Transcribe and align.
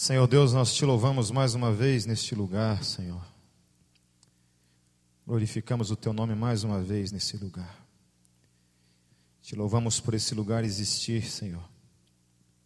Senhor 0.00 0.26
Deus, 0.26 0.54
nós 0.54 0.72
te 0.72 0.82
louvamos 0.82 1.30
mais 1.30 1.54
uma 1.54 1.70
vez 1.70 2.06
neste 2.06 2.34
lugar, 2.34 2.82
Senhor. 2.82 3.22
Glorificamos 5.26 5.90
o 5.90 5.94
teu 5.94 6.14
nome 6.14 6.34
mais 6.34 6.64
uma 6.64 6.80
vez 6.80 7.12
nesse 7.12 7.36
lugar. 7.36 7.86
Te 9.42 9.54
louvamos 9.54 10.00
por 10.00 10.14
esse 10.14 10.34
lugar 10.34 10.64
existir, 10.64 11.30
Senhor. 11.30 11.62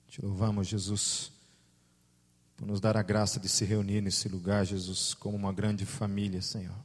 Te 0.07 0.23
louvamos, 0.23 0.69
Jesus, 0.69 1.33
por 2.57 2.69
nos 2.69 2.81
dar 2.81 2.97
a 2.97 3.03
graça 3.03 3.41
de 3.41 3.49
se 3.49 3.65
reunir 3.65 4.01
nesse 4.01 4.29
lugar, 4.29 4.65
Jesus, 4.65 5.13
como 5.13 5.37
uma 5.37 5.53
grande 5.53 5.85
família, 5.85 6.41
Senhor. 6.41 6.79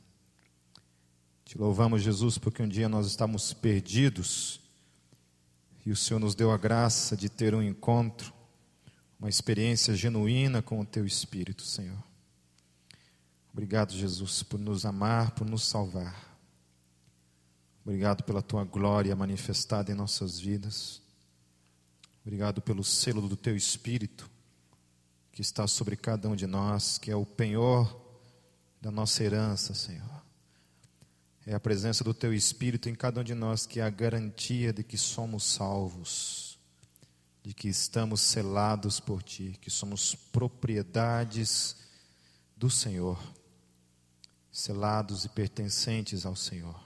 Te 1.46 1.60
louvamos, 1.60 2.02
Jesus, 2.02 2.40
porque 2.40 2.64
um 2.64 2.68
dia 2.68 2.90
nós 2.90 3.06
estávamos 3.06 3.54
perdidos 3.54 4.60
e 5.86 5.92
o 5.92 5.96
Senhor 5.96 6.20
nos 6.20 6.34
deu 6.34 6.52
a 6.52 6.58
graça 6.58 7.16
de 7.16 7.30
ter 7.30 7.54
um 7.54 7.62
encontro, 7.62 8.39
uma 9.20 9.30
experiência 9.30 9.94
genuína 9.96 10.62
com 10.62 10.80
o 10.80 10.86
Teu 10.86 11.06
Espírito, 11.06 11.64
Senhor. 11.64 12.02
Obrigado, 13.52 13.94
Jesus, 13.94 14.42
por 14.42 14.60
nos 14.60 14.86
amar, 14.86 15.32
por 15.32 15.46
nos 15.46 15.64
salvar. 15.64 16.38
Obrigado 17.84 18.24
pela 18.24 18.42
Tua 18.42 18.64
glória 18.64 19.16
manifestada 19.16 19.92
em 19.92 19.96
nossas 19.96 20.40
vidas. 20.40 21.02
Obrigado 22.22 22.62
pelo 22.62 22.84
selo 22.84 23.28
do 23.28 23.36
Teu 23.36 23.56
Espírito 23.56 24.30
que 25.32 25.42
está 25.42 25.66
sobre 25.68 25.96
cada 25.96 26.28
um 26.28 26.36
de 26.36 26.46
nós, 26.46 26.98
que 26.98 27.10
é 27.10 27.16
o 27.16 27.26
penhor 27.26 27.98
da 28.82 28.92
nossa 28.92 29.24
herança, 29.24 29.74
Senhor. 29.74 30.22
É 31.46 31.54
a 31.54 31.60
presença 31.60 32.04
do 32.04 32.14
Teu 32.14 32.34
Espírito 32.34 32.90
em 32.90 32.94
cada 32.94 33.22
um 33.22 33.24
de 33.24 33.34
nós 33.34 33.66
que 33.66 33.80
é 33.80 33.84
a 33.84 33.90
garantia 33.90 34.72
de 34.72 34.84
que 34.84 34.98
somos 34.98 35.44
salvos, 35.46 36.49
de 37.44 37.54
que 37.54 37.68
estamos 37.68 38.22
selados 38.22 39.00
por 39.00 39.24
Ti, 39.24 39.58
que 39.62 39.70
somos 39.70 40.14
propriedades 40.14 41.76
do 42.56 42.70
Senhor, 42.70 43.18
selados 44.52 45.26
e 45.26 45.30
pertencentes 45.30 46.26
ao 46.26 46.36
Senhor. 46.36 46.80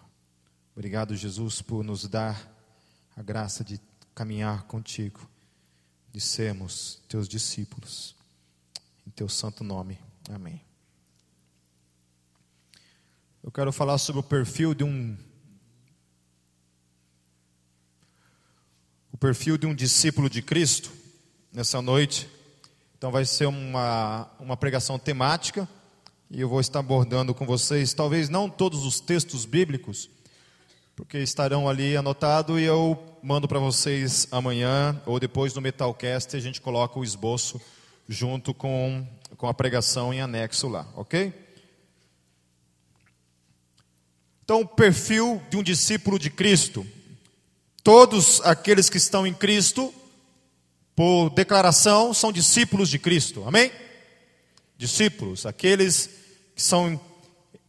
Obrigado, 0.76 1.16
Jesus, 1.16 1.62
por 1.62 1.84
nos 1.84 2.08
dar 2.08 2.52
a 3.16 3.22
graça 3.22 3.64
de 3.64 3.80
caminhar 4.14 4.64
contigo, 4.64 5.28
de 6.12 6.22
sermos 6.22 7.02
Teus 7.08 7.28
discípulos. 7.28 8.16
Em 9.06 9.12
Teu 9.12 9.28
santo 9.28 9.64
nome. 9.64 10.00
Amém. 10.30 10.62
Eu 13.44 13.52
quero 13.52 13.74
falar 13.74 13.98
sobre 13.98 14.22
o 14.22 14.24
perfil 14.24 14.74
de 14.74 14.84
um 14.84 15.18
perfil 19.24 19.58
de 19.58 19.66
um 19.66 19.74
discípulo 19.74 20.30
de 20.30 20.42
Cristo 20.42 20.92
nessa 21.54 21.82
noite. 21.82 22.28
Então 22.98 23.10
vai 23.10 23.24
ser 23.24 23.46
uma 23.46 24.30
uma 24.38 24.58
pregação 24.58 25.00
temática 25.00 25.66
e 26.30 26.42
eu 26.42 26.50
vou 26.50 26.60
estar 26.60 26.80
abordando 26.80 27.34
com 27.34 27.46
vocês, 27.46 27.94
talvez 27.94 28.28
não 28.28 28.50
todos 28.50 28.86
os 28.86 29.00
textos 29.00 29.46
bíblicos, 29.46 30.10
porque 30.94 31.20
estarão 31.20 31.70
ali 31.70 31.96
anotados 31.96 32.60
e 32.60 32.64
eu 32.64 33.02
mando 33.24 33.48
para 33.48 33.60
vocês 33.60 34.28
amanhã 34.30 35.02
ou 35.06 35.18
depois 35.22 35.54
no 35.54 35.62
Metalcast 35.62 36.36
a 36.36 36.42
gente 36.42 36.60
coloca 36.60 37.00
o 37.00 37.04
esboço 37.06 37.62
junto 38.10 38.54
com, 38.54 39.08
com 39.38 39.48
a 39.48 39.54
pregação 39.54 40.14
em 40.14 40.20
anexo 40.20 40.68
lá, 40.68 40.86
ok? 40.98 41.34
Então, 44.44 44.60
o 44.60 44.68
perfil 44.68 45.42
de 45.50 45.56
um 45.56 45.64
discípulo 45.64 46.20
de 46.20 46.30
Cristo. 46.30 46.86
Todos 47.84 48.40
aqueles 48.46 48.90
que 48.90 48.96
estão 48.96 49.28
em 49.28 49.34
Cristo, 49.34 49.94
por 50.96 51.30
declaração, 51.32 52.14
são 52.14 52.32
discípulos 52.32 52.90
de 52.90 52.98
Cristo. 52.98 53.44
Amém? 53.46 53.72
Discípulos, 54.78 55.46
aqueles 55.46 56.10
que 56.56 56.62
são 56.62 57.00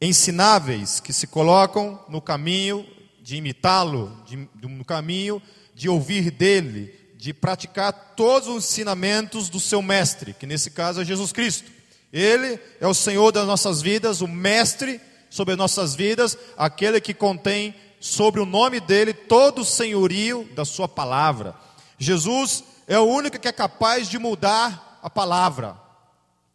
ensináveis, 0.00 1.00
que 1.00 1.12
se 1.12 1.26
colocam 1.26 2.00
no 2.08 2.20
caminho 2.20 2.86
de 3.20 3.36
imitá-lo, 3.36 4.16
no 4.62 4.84
caminho 4.84 5.42
de 5.74 5.88
ouvir 5.88 6.30
dele, 6.30 6.94
de 7.16 7.32
praticar 7.32 8.14
todos 8.14 8.48
os 8.48 8.64
ensinamentos 8.64 9.48
do 9.48 9.58
seu 9.58 9.82
mestre, 9.82 10.32
que 10.34 10.46
nesse 10.46 10.70
caso 10.70 11.00
é 11.00 11.04
Jesus 11.04 11.32
Cristo. 11.32 11.72
Ele 12.12 12.60
é 12.80 12.86
o 12.86 12.94
Senhor 12.94 13.32
das 13.32 13.46
nossas 13.46 13.82
vidas, 13.82 14.20
o 14.20 14.28
mestre 14.28 15.00
sobre 15.28 15.56
nossas 15.56 15.96
vidas, 15.96 16.38
aquele 16.56 17.00
que 17.00 17.12
contém 17.12 17.74
sobre 18.04 18.38
o 18.38 18.44
nome 18.44 18.80
dele 18.80 19.14
todo 19.14 19.62
o 19.62 19.64
senhorio 19.64 20.46
da 20.54 20.62
sua 20.66 20.86
palavra. 20.86 21.54
Jesus 21.96 22.62
é 22.86 22.98
o 22.98 23.04
único 23.04 23.38
que 23.38 23.48
é 23.48 23.52
capaz 23.52 24.10
de 24.10 24.18
mudar 24.18 25.00
a 25.02 25.08
palavra. 25.08 25.74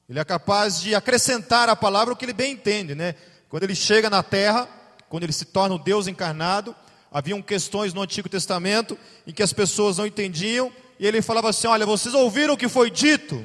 Ele 0.08 0.20
é 0.20 0.24
capaz 0.24 0.80
de 0.80 0.94
acrescentar 0.94 1.68
à 1.68 1.76
palavra 1.76 2.14
o 2.14 2.16
que 2.16 2.24
ele 2.24 2.34
bem 2.34 2.54
entende, 2.54 2.94
né? 2.94 3.16
Quando 3.50 3.64
ele 3.64 3.74
chega 3.74 4.12
na 4.12 4.22
terra, 4.22 4.70
quando 5.10 5.24
ele 5.24 5.34
se 5.34 5.44
torna 5.44 5.74
o 5.74 5.80
Deus 5.80 6.06
encarnado, 6.08 6.76
haviam 7.12 7.42
questões 7.42 7.96
no 7.96 8.04
Antigo 8.04 8.30
Testamento 8.30 8.96
em 9.26 9.34
que 9.34 9.42
as 9.42 9.52
pessoas 9.52 9.98
não 9.98 10.06
entendiam, 10.06 10.72
e 11.00 11.08
ele 11.08 11.20
falava 11.20 11.50
assim: 11.50 11.66
Olha, 11.66 11.84
vocês 11.84 12.14
ouviram 12.14 12.54
o 12.54 12.58
que 12.58 12.70
foi 12.70 12.92
dito? 12.92 13.44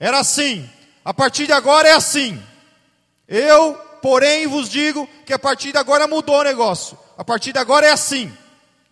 Era 0.00 0.18
assim, 0.18 0.66
a 1.04 1.12
partir 1.12 1.44
de 1.44 1.52
agora 1.52 1.88
é 1.88 1.92
assim. 1.92 2.42
Eu 3.28 3.78
porém 4.02 4.46
vos 4.48 4.68
digo 4.68 5.08
que 5.24 5.32
a 5.32 5.38
partir 5.38 5.72
de 5.72 5.78
agora 5.78 6.08
mudou 6.08 6.40
o 6.40 6.42
negócio. 6.42 6.98
A 7.16 7.24
partir 7.24 7.52
de 7.52 7.58
agora 7.58 7.86
é 7.86 7.90
assim. 7.92 8.32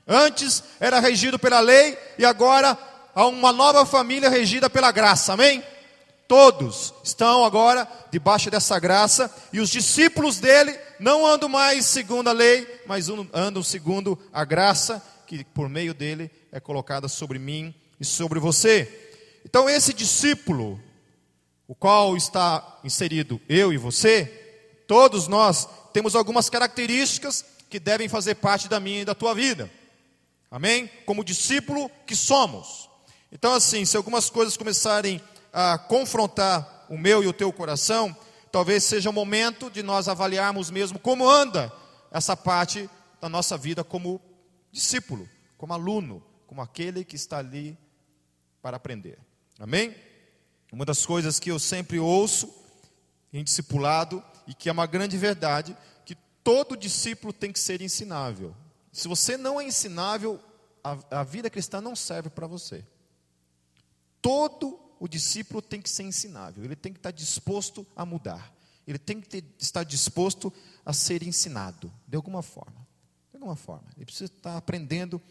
Antes 0.06 0.62
era 0.78 1.00
regido 1.00 1.38
pela 1.38 1.60
lei 1.60 1.96
e 2.18 2.24
agora 2.24 2.76
há 3.14 3.26
uma 3.26 3.52
nova 3.52 3.86
família 3.86 4.28
regida 4.28 4.68
pela 4.68 4.90
graça. 4.90 5.32
Amém? 5.32 5.62
Todos 6.26 6.94
estão 7.02 7.44
agora 7.44 7.88
debaixo 8.10 8.50
dessa 8.50 8.78
graça 8.78 9.32
e 9.52 9.60
os 9.60 9.68
discípulos 9.68 10.38
dele 10.38 10.78
não 10.98 11.26
andam 11.26 11.48
mais 11.48 11.86
segundo 11.86 12.28
a 12.28 12.32
lei, 12.32 12.82
mas 12.86 13.08
andam 13.32 13.62
segundo 13.62 14.18
a 14.32 14.44
graça 14.44 15.02
que 15.26 15.44
por 15.44 15.68
meio 15.68 15.92
dele 15.92 16.30
é 16.52 16.60
colocada 16.60 17.08
sobre 17.08 17.38
mim 17.38 17.74
e 17.98 18.04
sobre 18.04 18.38
você. 18.38 19.10
Então 19.44 19.68
esse 19.68 19.92
discípulo, 19.92 20.80
o 21.66 21.74
qual 21.74 22.16
está 22.16 22.78
inserido 22.84 23.40
eu 23.48 23.72
e 23.72 23.76
você, 23.76 24.40
Todos 24.90 25.28
nós 25.28 25.68
temos 25.92 26.16
algumas 26.16 26.50
características 26.50 27.44
que 27.70 27.78
devem 27.78 28.08
fazer 28.08 28.34
parte 28.34 28.68
da 28.68 28.80
minha 28.80 29.02
e 29.02 29.04
da 29.04 29.14
tua 29.14 29.34
vida. 29.34 29.70
Amém? 30.50 30.90
Como 31.06 31.24
discípulo 31.24 31.88
que 32.04 32.16
somos. 32.16 32.90
Então, 33.30 33.54
assim, 33.54 33.84
se 33.84 33.96
algumas 33.96 34.28
coisas 34.28 34.56
começarem 34.56 35.20
a 35.52 35.78
confrontar 35.78 36.86
o 36.90 36.98
meu 36.98 37.22
e 37.22 37.28
o 37.28 37.32
teu 37.32 37.52
coração, 37.52 38.14
talvez 38.50 38.82
seja 38.82 39.08
o 39.08 39.12
momento 39.12 39.70
de 39.70 39.82
nós 39.82 40.08
avaliarmos 40.08 40.70
mesmo 40.70 40.98
como 40.98 41.28
anda 41.28 41.72
essa 42.10 42.36
parte 42.36 42.90
da 43.20 43.28
nossa 43.28 43.56
vida 43.56 43.84
como 43.84 44.20
discípulo, 44.72 45.28
como 45.56 45.72
aluno, 45.72 46.22
como 46.46 46.60
aquele 46.60 47.04
que 47.04 47.14
está 47.14 47.38
ali 47.38 47.78
para 48.60 48.76
aprender. 48.76 49.18
Amém? 49.58 49.94
Uma 50.72 50.84
das 50.84 51.06
coisas 51.06 51.38
que 51.38 51.50
eu 51.50 51.58
sempre 51.60 52.00
ouço 52.00 52.52
em 53.32 53.44
discipulado 53.44 54.22
e 54.46 54.54
que 54.54 54.68
é 54.68 54.72
uma 54.72 54.86
grande 54.86 55.16
verdade, 55.16 55.76
que 56.04 56.16
todo 56.50 56.76
discípulo 56.76 57.32
tem 57.32 57.52
que 57.52 57.60
ser 57.60 57.80
ensinável. 57.80 58.56
Se 58.90 59.06
você 59.06 59.36
não 59.36 59.60
é 59.60 59.64
ensinável, 59.64 60.40
a, 60.82 61.20
a 61.20 61.22
vida 61.22 61.48
cristã 61.48 61.80
não 61.80 61.94
serve 61.94 62.28
para 62.28 62.44
você. 62.44 62.84
Todo 64.20 64.76
o 64.98 65.06
discípulo 65.06 65.62
tem 65.62 65.80
que 65.80 65.88
ser 65.88 66.02
ensinável, 66.02 66.64
ele 66.64 66.74
tem 66.74 66.92
que 66.92 66.98
estar 66.98 67.12
disposto 67.12 67.86
a 67.94 68.04
mudar, 68.04 68.52
ele 68.84 68.98
tem 68.98 69.20
que 69.20 69.28
ter, 69.28 69.44
estar 69.60 69.84
disposto 69.84 70.52
a 70.84 70.92
ser 70.92 71.22
ensinado, 71.22 71.92
de 72.04 72.16
alguma 72.16 72.42
forma. 72.42 72.84
De 73.30 73.36
alguma 73.36 73.54
forma. 73.54 73.86
Ele 73.94 74.04
precisa 74.04 74.24
estar 74.24 74.56
aprendendo 74.56 75.22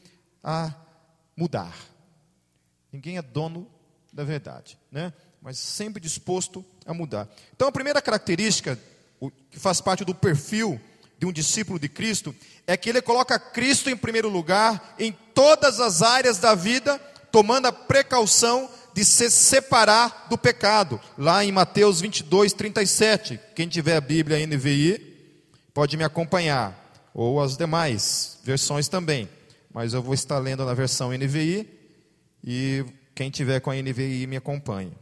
a 0.42 0.74
mudar. 1.36 1.78
Ninguém 2.94 3.18
é 3.18 3.22
dono 3.22 3.70
da 4.14 4.24
verdade, 4.24 4.80
né? 4.90 5.12
mas 5.42 5.60
sempre 5.60 6.02
disposto 6.02 6.64
a 6.86 6.94
mudar. 6.94 7.28
Então, 7.54 7.68
a 7.68 7.74
primeira 7.74 8.02
característica 8.02 8.80
que 9.52 9.60
faz 9.60 9.82
parte 9.82 10.06
do 10.06 10.16
perfil 10.16 10.80
de 11.20 11.26
um 11.26 11.32
discípulo 11.32 11.78
de 11.78 11.90
Cristo, 11.90 12.34
é 12.66 12.76
que 12.78 12.90
ele 12.90 13.02
coloca 13.02 13.38
Cristo 13.38 13.90
em 13.90 13.98
primeiro 13.98 14.30
lugar 14.30 14.96
em 14.98 15.12
todas 15.34 15.80
as 15.80 16.02
áreas 16.02 16.38
da 16.38 16.56
vida, 16.56 16.98
tomando 17.32 17.68
a 17.68 17.72
precaução 17.72 18.70
de 18.94 19.06
se 19.06 19.30
separar 19.30 20.28
do 20.30 20.38
pecado. 20.38 21.00
Lá 21.18 21.44
em 21.44 21.52
Mateus 21.52 22.02
22, 22.02 22.54
37. 22.54 23.40
Quem 23.56 23.68
tiver 23.68 23.96
a 23.96 24.02
Bíblia 24.02 24.46
NVI, 24.48 25.00
pode 25.74 25.96
me 25.96 26.04
acompanhar, 26.04 26.76
ou 27.14 27.42
as 27.42 27.56
demais 27.56 28.40
versões 28.44 28.88
também. 28.88 29.30
Mas 29.74 29.94
eu 29.94 30.02
vou 30.02 30.14
estar 30.14 30.40
lendo 30.40 30.66
na 30.66 30.74
versão 30.74 31.12
NVI, 31.12 31.70
e 32.44 32.86
quem 33.14 33.30
tiver 33.30 33.60
com 33.60 33.70
a 33.70 33.76
NVI 33.76 34.26
me 34.26 34.38
acompanhe. 34.38 34.94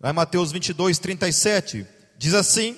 Lá 0.00 0.10
em 0.10 0.12
Mateus 0.12 0.52
22, 0.52 0.98
37, 0.98 1.86
Diz 2.16 2.34
assim: 2.34 2.76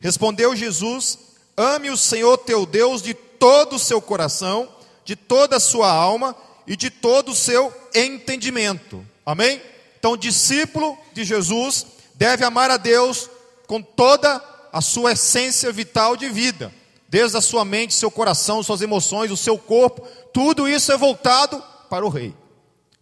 Respondeu 0.00 0.54
Jesus: 0.54 1.18
Ame 1.56 1.90
o 1.90 1.96
Senhor 1.96 2.38
teu 2.38 2.64
Deus 2.64 3.02
de 3.02 3.14
todo 3.14 3.76
o 3.76 3.78
seu 3.78 4.00
coração, 4.00 4.68
de 5.04 5.16
toda 5.16 5.56
a 5.56 5.60
sua 5.60 5.90
alma 5.90 6.36
e 6.66 6.76
de 6.76 6.90
todo 6.90 7.32
o 7.32 7.34
seu 7.34 7.72
entendimento. 7.94 9.04
Amém? 9.24 9.60
Então, 9.98 10.16
discípulo 10.16 10.96
de 11.12 11.24
Jesus 11.24 11.86
deve 12.14 12.44
amar 12.44 12.70
a 12.70 12.76
Deus 12.76 13.28
com 13.66 13.82
toda 13.82 14.42
a 14.72 14.80
sua 14.80 15.12
essência 15.12 15.72
vital 15.72 16.16
de 16.16 16.28
vida, 16.28 16.72
desde 17.08 17.36
a 17.36 17.40
sua 17.40 17.64
mente, 17.64 17.94
seu 17.94 18.10
coração, 18.10 18.62
suas 18.62 18.82
emoções, 18.82 19.30
o 19.30 19.36
seu 19.36 19.58
corpo, 19.58 20.06
tudo 20.32 20.68
isso 20.68 20.92
é 20.92 20.96
voltado 20.96 21.62
para 21.88 22.04
o 22.04 22.08
Rei, 22.08 22.34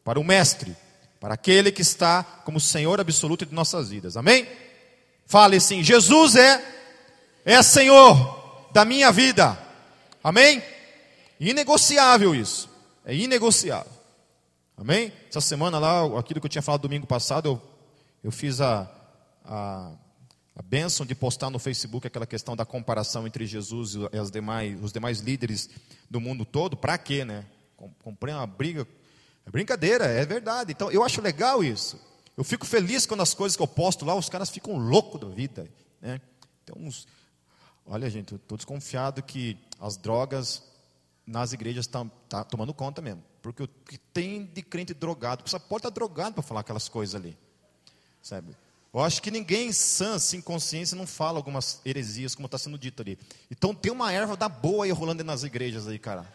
para 0.04 0.18
o 0.18 0.24
Mestre, 0.24 0.76
para 1.20 1.34
aquele 1.34 1.72
que 1.72 1.82
está 1.82 2.22
como 2.44 2.60
Senhor 2.60 3.00
absoluto 3.00 3.44
de 3.44 3.54
nossas 3.54 3.90
vidas. 3.90 4.16
Amém? 4.16 4.46
Fale 5.26 5.56
assim: 5.56 5.82
Jesus 5.82 6.36
é, 6.36 6.62
é 7.46 7.62
Senhor 7.62 8.68
da 8.72 8.84
minha 8.84 9.12
vida. 9.12 9.56
Amém? 10.22 10.60
Inegociável 11.38 12.34
isso. 12.34 12.68
É 13.04 13.14
inegociável. 13.14 13.92
Amém? 14.76 15.12
Essa 15.28 15.40
semana 15.40 15.78
lá, 15.78 16.18
aquilo 16.18 16.40
que 16.40 16.46
eu 16.46 16.50
tinha 16.50 16.60
falado 16.60 16.82
domingo 16.82 17.06
passado, 17.06 17.48
eu, 17.48 17.62
eu 18.24 18.32
fiz 18.32 18.60
a, 18.60 18.90
a, 19.44 19.92
a 20.56 20.62
bênção 20.62 21.06
de 21.06 21.14
postar 21.14 21.48
no 21.48 21.60
Facebook 21.60 22.06
aquela 22.06 22.26
questão 22.26 22.56
da 22.56 22.64
comparação 22.64 23.26
entre 23.26 23.46
Jesus 23.46 23.94
e 23.94 24.18
as 24.18 24.30
demais, 24.30 24.82
os 24.82 24.92
demais 24.92 25.20
líderes 25.20 25.70
do 26.10 26.20
mundo 26.20 26.44
todo. 26.44 26.76
Para 26.76 26.98
quê, 26.98 27.24
né? 27.24 27.44
Comprei 28.02 28.34
uma 28.34 28.46
briga. 28.46 28.86
É 29.46 29.50
brincadeira, 29.50 30.06
é 30.06 30.26
verdade. 30.26 30.72
Então, 30.72 30.90
eu 30.90 31.04
acho 31.04 31.22
legal 31.22 31.62
isso. 31.62 31.98
Eu 32.36 32.42
fico 32.42 32.66
feliz 32.66 33.06
quando 33.06 33.22
as 33.22 33.32
coisas 33.32 33.56
que 33.56 33.62
eu 33.62 33.68
posto 33.68 34.04
lá, 34.04 34.16
os 34.16 34.28
caras 34.28 34.50
ficam 34.50 34.76
loucos 34.76 35.20
da 35.20 35.28
vida. 35.28 35.70
Né? 36.02 36.20
Tem 36.64 36.74
uns... 36.76 37.06
Olha, 37.86 38.10
gente, 38.10 38.32
eu 38.32 38.36
estou 38.36 38.56
desconfiado 38.56 39.22
que 39.22 39.56
as 39.80 39.96
drogas 39.96 40.62
nas 41.26 41.52
igrejas 41.52 41.84
estão 41.84 42.10
tá 42.28 42.42
tomando 42.42 42.74
conta 42.74 43.00
mesmo. 43.00 43.22
Porque 43.40 43.62
o 43.62 43.68
que 43.68 43.96
tem 43.96 44.44
de 44.44 44.62
crente 44.62 44.92
drogado, 44.92 45.48
você 45.48 45.58
pode 45.58 45.80
estar 45.80 45.90
drogado 45.90 46.34
para 46.34 46.42
falar 46.42 46.60
aquelas 46.60 46.88
coisas 46.88 47.14
ali. 47.14 47.38
Sabe? 48.22 48.56
Eu 48.92 49.00
acho 49.00 49.22
que 49.22 49.30
ninguém 49.30 49.72
sã, 49.72 50.18
sem 50.18 50.40
consciência, 50.40 50.96
não 50.96 51.06
fala 51.06 51.38
algumas 51.38 51.80
heresias, 51.84 52.34
como 52.34 52.46
está 52.46 52.58
sendo 52.58 52.78
dito 52.78 53.02
ali. 53.02 53.18
Então 53.50 53.74
tem 53.74 53.92
uma 53.92 54.12
erva 54.12 54.36
da 54.36 54.48
boa 54.48 54.84
aí 54.84 54.90
rolando 54.90 55.22
nas 55.22 55.42
igrejas 55.44 55.86
aí, 55.86 55.98
cara. 55.98 56.26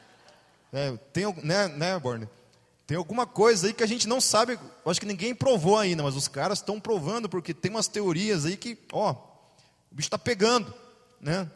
É, 0.72 0.92
tem, 1.12 1.26
né, 1.44 1.68
né, 1.68 2.00
Borne? 2.00 2.30
Tem 2.88 2.98
alguma 2.98 3.26
coisa 3.26 3.68
aí 3.68 3.74
que 3.74 3.84
a 3.84 3.88
gente 3.88 4.08
não 4.08 4.22
sabe, 4.22 4.60
acho 4.86 5.00
que 5.00 5.06
ninguém 5.06 5.34
provou 5.34 5.78
ainda, 5.78 6.04
mas 6.04 6.16
os 6.16 6.28
caras 6.28 6.60
estão 6.60 6.80
provando, 6.80 7.28
porque 7.28 7.54
tem 7.54 7.72
umas 7.72 7.88
teorias 7.88 8.46
aí 8.46 8.56
que, 8.56 8.78
ó, 8.92 9.12
o 9.12 9.96
bicho 9.96 10.08
está 10.08 10.18
pegando, 10.18 10.74
né? 11.22 11.50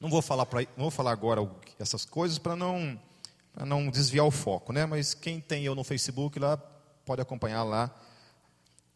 Não 0.00 0.08
vou 0.08 0.22
falar 0.22 0.46
vou 0.76 0.90
falar 0.90 1.12
agora 1.12 1.48
essas 1.78 2.04
coisas 2.04 2.38
para 2.38 2.56
não, 2.56 2.98
para 3.52 3.66
não 3.66 3.90
desviar 3.90 4.24
o 4.24 4.30
foco, 4.30 4.72
né? 4.72 4.86
Mas 4.86 5.12
quem 5.12 5.40
tem 5.40 5.64
eu 5.64 5.74
no 5.74 5.84
Facebook 5.84 6.38
lá 6.38 6.56
pode 7.04 7.20
acompanhar 7.20 7.64
lá 7.64 7.90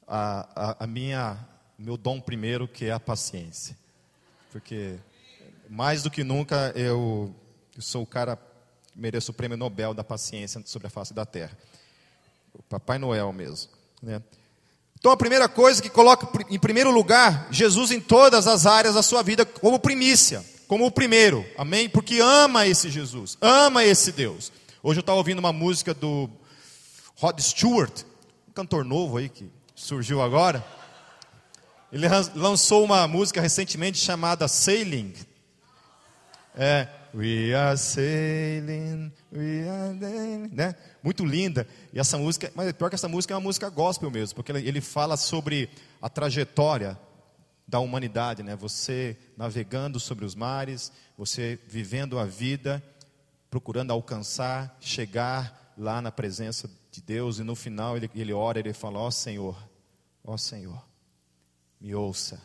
a, 0.06 0.70
a, 0.70 0.84
a 0.84 0.86
minha, 0.86 1.38
meu 1.78 1.96
dom 1.96 2.20
primeiro 2.20 2.66
que 2.66 2.86
é 2.86 2.92
a 2.92 3.00
paciência, 3.00 3.76
porque 4.50 4.98
mais 5.68 6.02
do 6.02 6.10
que 6.10 6.22
nunca 6.22 6.72
eu, 6.76 7.34
eu 7.74 7.82
sou 7.82 8.02
o 8.02 8.06
cara 8.06 8.38
mereço 8.94 9.32
o 9.32 9.34
prêmio 9.34 9.56
Nobel 9.56 9.94
da 9.94 10.04
paciência 10.04 10.62
sobre 10.66 10.86
a 10.86 10.90
face 10.90 11.14
da 11.14 11.24
terra. 11.24 11.56
O 12.54 12.62
Papai 12.62 12.98
Noel 12.98 13.32
mesmo. 13.32 13.70
Né? 14.02 14.22
Então 15.02 15.10
a 15.10 15.16
primeira 15.16 15.48
coisa 15.48 15.82
que 15.82 15.90
coloca 15.90 16.28
em 16.48 16.60
primeiro 16.60 16.88
lugar 16.92 17.48
Jesus 17.50 17.90
em 17.90 17.98
todas 17.98 18.46
as 18.46 18.66
áreas 18.66 18.94
da 18.94 19.02
sua 19.02 19.20
vida 19.20 19.44
como 19.44 19.80
primícia, 19.80 20.44
como 20.68 20.86
o 20.86 20.92
primeiro, 20.92 21.44
amém? 21.58 21.88
Porque 21.88 22.20
ama 22.20 22.68
esse 22.68 22.88
Jesus, 22.88 23.36
ama 23.40 23.84
esse 23.84 24.12
Deus. 24.12 24.52
Hoje 24.80 25.00
eu 25.00 25.00
estava 25.00 25.18
ouvindo 25.18 25.40
uma 25.40 25.52
música 25.52 25.92
do 25.92 26.30
Rod 27.16 27.36
Stewart, 27.40 28.04
um 28.48 28.52
cantor 28.52 28.84
novo 28.84 29.16
aí 29.16 29.28
que 29.28 29.50
surgiu 29.74 30.22
agora. 30.22 30.64
Ele 31.92 32.06
lançou 32.36 32.84
uma 32.84 33.08
música 33.08 33.40
recentemente 33.40 33.98
chamada 33.98 34.46
Sailing. 34.46 35.14
É, 36.56 36.86
We 37.14 37.54
are 37.54 37.76
sailing, 37.76 39.12
we 39.30 39.68
are 39.68 39.98
sailing, 39.98 40.48
né? 40.50 40.74
Muito 41.02 41.26
linda. 41.26 41.66
E 41.92 42.00
essa 42.00 42.16
música, 42.16 42.50
mas 42.54 42.72
pior 42.72 42.88
que 42.88 42.94
essa 42.94 43.08
música 43.08 43.34
é 43.34 43.36
uma 43.36 43.42
música 43.42 43.68
gospel 43.68 44.10
mesmo, 44.10 44.34
porque 44.34 44.50
ele 44.50 44.80
fala 44.80 45.18
sobre 45.18 45.68
a 46.00 46.08
trajetória 46.08 46.98
da 47.68 47.78
humanidade, 47.80 48.42
né? 48.42 48.56
Você 48.56 49.16
navegando 49.36 50.00
sobre 50.00 50.24
os 50.24 50.34
mares, 50.34 50.90
você 51.16 51.58
vivendo 51.68 52.18
a 52.18 52.24
vida, 52.24 52.82
procurando 53.50 53.90
alcançar, 53.90 54.74
chegar 54.80 55.74
lá 55.76 56.00
na 56.00 56.10
presença 56.10 56.70
de 56.90 57.02
Deus 57.02 57.38
e 57.38 57.42
no 57.42 57.54
final 57.54 57.94
ele, 57.94 58.10
ele 58.14 58.32
ora, 58.32 58.58
ele 58.58 58.72
fala: 58.72 58.98
"Ó 58.98 59.08
oh, 59.08 59.10
Senhor, 59.10 59.68
ó 60.24 60.32
oh, 60.32 60.38
Senhor, 60.38 60.82
me 61.78 61.94
ouça. 61.94 62.40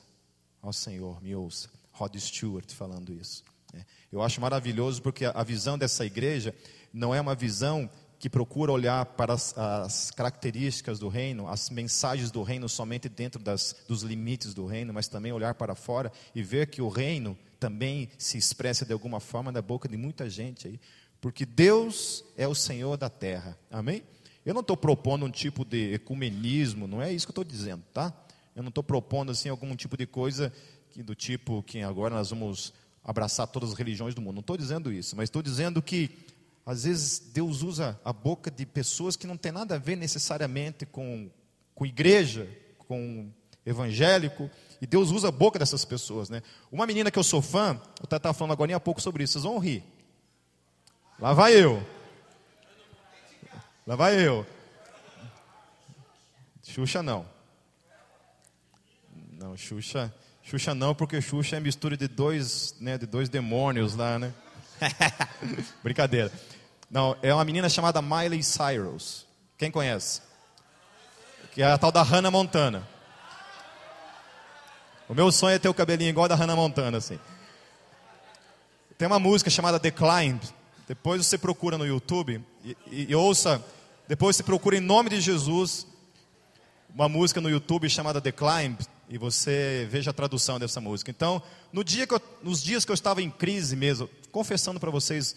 Ó 0.62 0.70
oh, 0.70 0.74
Senhor, 0.74 1.24
me 1.24 1.34
ouça." 1.34 1.70
Rod 1.94 2.16
Stewart 2.18 2.70
falando 2.74 3.14
isso. 3.14 3.44
É, 3.78 3.86
eu 4.12 4.22
acho 4.22 4.42
maravilhoso 4.42 5.02
porque 5.02 5.26
a 5.26 5.44
visão 5.44 5.78
dessa 5.78 6.06
igreja 6.06 6.54
não 6.92 7.14
é 7.14 7.22
uma 7.22 7.36
visão 7.36 7.90
que 8.20 8.30
procura 8.30 8.72
olhar 8.72 9.06
para 9.06 9.34
as, 9.34 9.56
as, 9.56 10.10
características 10.10 10.98
do 10.98 11.08
reino, 11.08 11.48
as 11.48 11.70
mensagens 11.70 12.32
do 12.32 12.42
reino 12.42 12.68
somente 12.68 13.08
dentro 13.08 13.42
das, 13.42 13.76
dos 13.88 14.02
limites 14.02 14.54
do 14.54 14.66
reino, 14.66 14.92
mas 14.94 15.08
também 15.08 15.32
olhar 15.32 15.54
para 15.54 15.76
fora 15.76 16.12
e 16.34 16.42
ver 16.42 16.68
que 16.68 16.82
o 16.82 16.90
reino 16.90 17.38
também 17.60 18.10
se 18.18 18.38
expressa 18.38 18.86
de 18.86 18.94
alguma 18.94 19.20
forma 19.20 19.52
na 19.52 19.62
boca 19.62 19.88
de 19.88 19.98
muita 19.98 20.28
gente 20.30 20.68
aí, 20.68 20.80
porque 21.22 21.46
Deus 21.46 22.24
é 22.36 22.48
o 22.48 22.56
Senhor 22.56 22.98
da 22.98 23.10
terra, 23.10 23.58
amém? 23.70 24.04
Eu 24.44 24.54
não 24.54 24.62
estou 24.62 24.78
propondo 24.78 25.26
um 25.26 25.30
tipo 25.30 25.64
de 25.64 25.94
ecumenismo, 25.94 26.88
não 26.88 27.02
é 27.02 27.12
isso 27.12 27.28
que 27.28 27.32
eu 27.32 27.42
estou 27.42 27.44
dizendo, 27.44 27.84
tá? 27.94 28.14
Eu 28.56 28.64
não 28.64 28.70
estou 28.70 28.84
propondo 28.84 29.32
assim 29.32 29.50
algum 29.50 29.76
tipo 29.76 29.96
de 29.96 30.08
coisa 30.08 30.52
que, 30.90 31.04
do 31.04 31.14
tipo 31.14 31.62
que 31.62 31.82
agora 31.82 32.16
nós 32.16 32.32
vamos 32.32 32.74
abraçar 33.08 33.48
todas 33.48 33.72
as 33.72 33.78
religiões 33.78 34.14
do 34.14 34.22
mundo. 34.22 34.36
Não 34.36 34.42
estou 34.42 34.58
dizendo 34.58 34.92
isso, 34.92 35.16
mas 35.16 35.28
estou 35.28 35.42
dizendo 35.42 35.82
que 35.82 36.12
às 36.66 36.84
vezes 36.84 37.20
Deus 37.20 37.64
usa 37.64 37.98
a 38.04 38.12
boca 38.12 38.52
de 38.52 38.66
pessoas 38.66 39.16
que 39.16 39.26
não 39.26 39.38
tem 39.38 39.54
nada 39.54 39.76
a 39.76 39.78
ver 39.78 39.96
necessariamente 39.96 40.86
com, 40.86 41.32
com 41.74 41.86
igreja, 41.86 42.50
com 42.80 43.32
evangélico, 43.66 44.52
e 44.82 44.86
Deus 44.86 45.10
usa 45.12 45.30
a 45.30 45.32
boca 45.32 45.58
dessas 45.58 45.86
pessoas. 45.86 46.30
Né? 46.30 46.44
Uma 46.70 46.86
menina 46.86 47.10
que 47.10 47.18
eu 47.18 47.24
sou 47.24 47.42
fã, 47.42 47.82
eu 48.02 48.04
estava 48.04 48.34
falando 48.34 48.52
agora 48.52 48.76
há 48.76 48.80
pouco 48.80 49.02
sobre 49.02 49.24
isso, 49.24 49.34
vocês 49.34 49.44
vão 49.46 49.58
rir. 49.58 49.82
Lá 51.18 51.34
vai 51.34 51.54
eu. 51.54 51.82
Lá 53.88 53.96
vai 53.96 54.20
eu. 54.20 54.46
Xuxa 56.62 57.02
não. 57.02 57.26
Não, 59.32 59.56
Xuxa. 59.56 60.14
Xuxa 60.50 60.74
não, 60.74 60.96
porque 60.96 61.22
Xuxa 61.22 61.58
é 61.58 61.60
mistura 61.60 61.98
de 61.98 62.08
dois, 62.08 62.74
né, 62.80 62.98
de 62.98 63.06
dois 63.06 63.28
demônios 63.28 63.96
lá, 63.96 64.18
né? 64.18 64.34
Brincadeira. 65.84 66.32
Não, 66.90 67.18
é 67.22 67.34
uma 67.34 67.44
menina 67.44 67.68
chamada 67.68 68.02
Miley 68.02 68.42
Cyrus. 68.42 69.28
Quem 69.58 69.70
conhece? 69.70 70.22
Que 71.52 71.62
é 71.62 71.66
a 71.66 71.78
tal 71.78 71.92
da 71.92 72.02
Hannah 72.02 72.32
Montana. 72.32 72.88
O 75.10 75.14
meu 75.14 75.34
sonho 75.34 75.56
é 75.56 75.60
ter 75.60 75.68
o 75.68 75.74
cabelinho 75.74 76.12
igual 76.12 76.26
a 76.26 76.28
da 76.30 76.36
Hannah 76.36 76.56
Montana, 76.56 76.98
assim. 76.98 77.20
Tem 78.98 79.06
uma 79.06 79.20
música 79.20 79.50
chamada 79.50 79.78
The 79.78 79.92
Climb. 79.92 80.40
Depois 80.88 81.26
você 81.26 81.38
procura 81.38 81.78
no 81.78 81.86
YouTube 81.86 82.42
e, 82.64 82.78
e, 82.90 83.12
e 83.12 83.16
ouça. 83.16 83.62
Depois 84.08 84.38
você 84.38 84.44
procura 84.44 84.78
em 84.78 84.82
nome 84.82 85.10
de 85.10 85.20
Jesus 85.20 85.86
uma 86.96 87.10
música 87.10 87.42
no 87.42 87.50
YouTube 87.50 87.90
chamada 87.90 88.22
The 88.22 88.32
Climb 88.32 88.78
e 89.10 89.18
você 89.18 89.88
veja 89.90 90.12
a 90.12 90.14
tradução 90.14 90.60
dessa 90.60 90.82
música. 90.82 91.12
Então, 91.12 91.42
no 91.72 91.84
dia 91.84 92.06
que 92.06 92.14
eu, 92.14 92.22
nos 92.44 92.62
dias 92.62 92.84
que 92.84 92.92
eu 92.92 92.96
estava 92.96 93.22
em 93.22 93.30
crise 93.30 93.76
mesmo, 93.76 94.10
confessando 94.32 94.80
para 94.80 94.92
vocês 94.92 95.36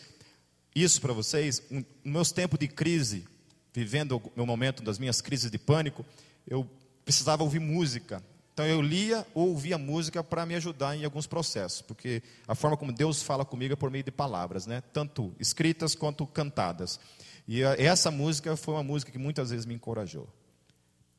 isso 0.75 1.01
para 1.01 1.13
vocês, 1.13 1.63
um, 1.71 1.85
meus 2.05 2.31
tempos 2.31 2.59
de 2.59 2.69
crise, 2.69 3.27
vivendo 3.73 4.17
o 4.17 4.33
meu 4.37 4.47
momento 4.47 4.83
das 4.83 4.99
minhas 4.99 5.21
crises 5.21 5.51
de 5.51 5.59
pânico, 5.59 6.05
eu 6.47 6.69
precisava 7.05 7.43
ouvir 7.43 7.59
música. 7.59 8.23
Então 8.53 8.65
eu 8.67 8.81
lia 8.81 9.27
ou 9.35 9.49
ouvia 9.49 9.79
música 9.79 10.23
para 10.23 10.45
me 10.45 10.55
ajudar 10.55 10.97
em 10.97 11.05
alguns 11.05 11.27
processos, 11.27 11.83
porque 11.83 12.23
a 12.47 12.55
forma 12.55 12.77
como 12.77 12.93
Deus 12.93 13.23
fala 13.23 13.45
comigo 13.45 13.73
é 13.73 13.77
por 13.77 13.91
meio 13.91 14.05
de 14.05 14.11
palavras, 14.11 14.67
né? 14.67 14.83
Tanto 14.93 15.35
escritas 15.41 15.95
quanto 15.95 16.27
cantadas. 16.27 17.01
E 17.49 17.63
essa 17.63 18.11
música 18.11 18.57
foi 18.57 18.75
uma 18.75 18.83
música 18.83 19.11
que 19.11 19.19
muitas 19.19 19.51
vezes 19.51 19.67
me 19.67 19.75
encorajou 19.75 20.29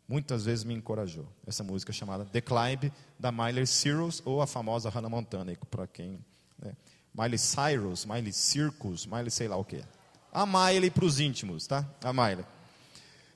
muitas 0.08 0.46
vezes 0.46 0.64
me 0.64 0.74
encorajou. 0.74 1.28
Essa 1.46 1.64
música 1.64 1.94
chamada 1.94 2.26
The 2.26 2.42
Climb, 2.42 2.92
da 3.20 3.32
Miley 3.32 3.66
Cyrus, 3.66 4.22
ou 4.26 4.42
a 4.42 4.48
famosa 4.48 4.90
Hannah 4.90 5.10
Montana, 5.10 5.56
para 5.70 5.88
quem... 5.88 6.20
Né? 6.60 6.74
Miley 7.14 7.38
Cyrus, 7.38 8.06
Miley 8.06 8.32
Circus, 8.32 9.06
Miley 9.06 9.32
sei 9.32 9.48
lá 9.48 9.58
o 9.58 9.66
que. 9.66 9.84
A 10.32 10.46
Miley 10.46 10.90
para 10.90 11.06
os 11.06 11.20
íntimos, 11.20 11.68
tá? 11.68 11.86
A 12.04 12.14
Miley. 12.14 12.46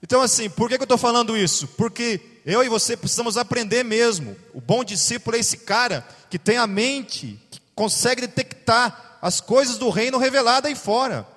Então, 0.02 0.22
assim, 0.22 0.50
por 0.50 0.70
que, 0.70 0.78
que 0.78 0.84
eu 0.84 0.86
estou 0.86 0.98
falando 0.98 1.36
isso? 1.36 1.68
Porque 1.70 2.22
eu 2.46 2.64
e 2.64 2.70
você 2.70 2.96
precisamos 2.96 3.38
aprender 3.38 3.84
mesmo. 3.84 4.36
O 4.54 4.62
bom 4.62 4.84
discípulo 4.84 5.36
é 5.36 5.40
esse 5.40 5.58
cara 5.58 6.08
que 6.30 6.38
tem 6.38 6.58
a 6.58 6.68
mente, 6.68 7.40
que 7.50 7.60
consegue 7.74 8.22
detectar 8.22 9.18
as 9.22 9.42
coisas 9.42 9.78
do 9.78 9.90
reino 9.90 10.18
revelado 10.18 10.68
aí 10.68 10.76
fora. 10.76 11.28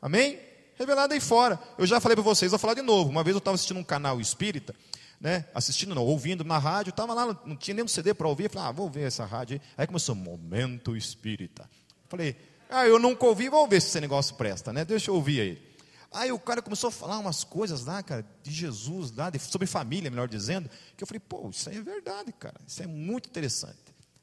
Amém? 0.00 0.38
Revelado 0.76 1.14
aí 1.14 1.20
fora. 1.20 1.58
Eu 1.76 1.86
já 1.86 2.00
falei 2.00 2.14
para 2.14 2.22
vocês, 2.22 2.50
vou 2.50 2.58
falar 2.58 2.74
de 2.74 2.82
novo. 2.82 3.10
Uma 3.10 3.24
vez 3.24 3.34
eu 3.34 3.38
estava 3.38 3.54
assistindo 3.54 3.78
um 3.78 3.84
canal 3.84 4.20
espírita, 4.20 4.74
né? 5.20 5.46
Assistindo, 5.54 5.94
não, 5.94 6.04
ouvindo 6.04 6.44
na 6.44 6.58
rádio, 6.58 6.90
estava 6.90 7.14
lá, 7.14 7.38
não 7.44 7.56
tinha 7.56 7.74
nenhum 7.74 7.88
CD 7.88 8.14
para 8.14 8.28
ouvir. 8.28 8.44
Eu 8.44 8.50
falei, 8.50 8.68
ah, 8.68 8.72
vou 8.72 8.90
ver 8.90 9.06
essa 9.06 9.24
rádio 9.24 9.54
aí. 9.54 9.68
Aí 9.78 9.86
começou, 9.86 10.14
Momento 10.14 10.96
Espírita. 10.96 11.68
Falei, 12.08 12.36
ah, 12.68 12.86
eu 12.86 12.98
nunca 12.98 13.26
ouvi, 13.26 13.48
vou 13.48 13.66
ver 13.66 13.80
se 13.80 13.88
esse 13.88 14.00
negócio 14.00 14.34
presta, 14.34 14.72
né? 14.72 14.84
Deixa 14.84 15.10
eu 15.10 15.14
ouvir 15.14 15.40
aí. 15.40 15.76
Aí 16.12 16.32
o 16.32 16.38
cara 16.38 16.62
começou 16.62 16.88
a 16.88 16.90
falar 16.90 17.18
umas 17.18 17.44
coisas 17.44 17.84
lá, 17.84 18.02
cara, 18.02 18.24
de 18.42 18.50
Jesus, 18.50 19.10
lá, 19.12 19.28
de, 19.28 19.38
sobre 19.38 19.66
família, 19.66 20.10
melhor 20.10 20.28
dizendo, 20.28 20.70
que 20.96 21.02
eu 21.02 21.06
falei, 21.06 21.20
pô, 21.20 21.50
isso 21.50 21.68
aí 21.68 21.76
é 21.76 21.82
verdade, 21.82 22.32
cara, 22.32 22.58
isso 22.66 22.82
é 22.82 22.86
muito 22.86 23.28
interessante. 23.28 23.76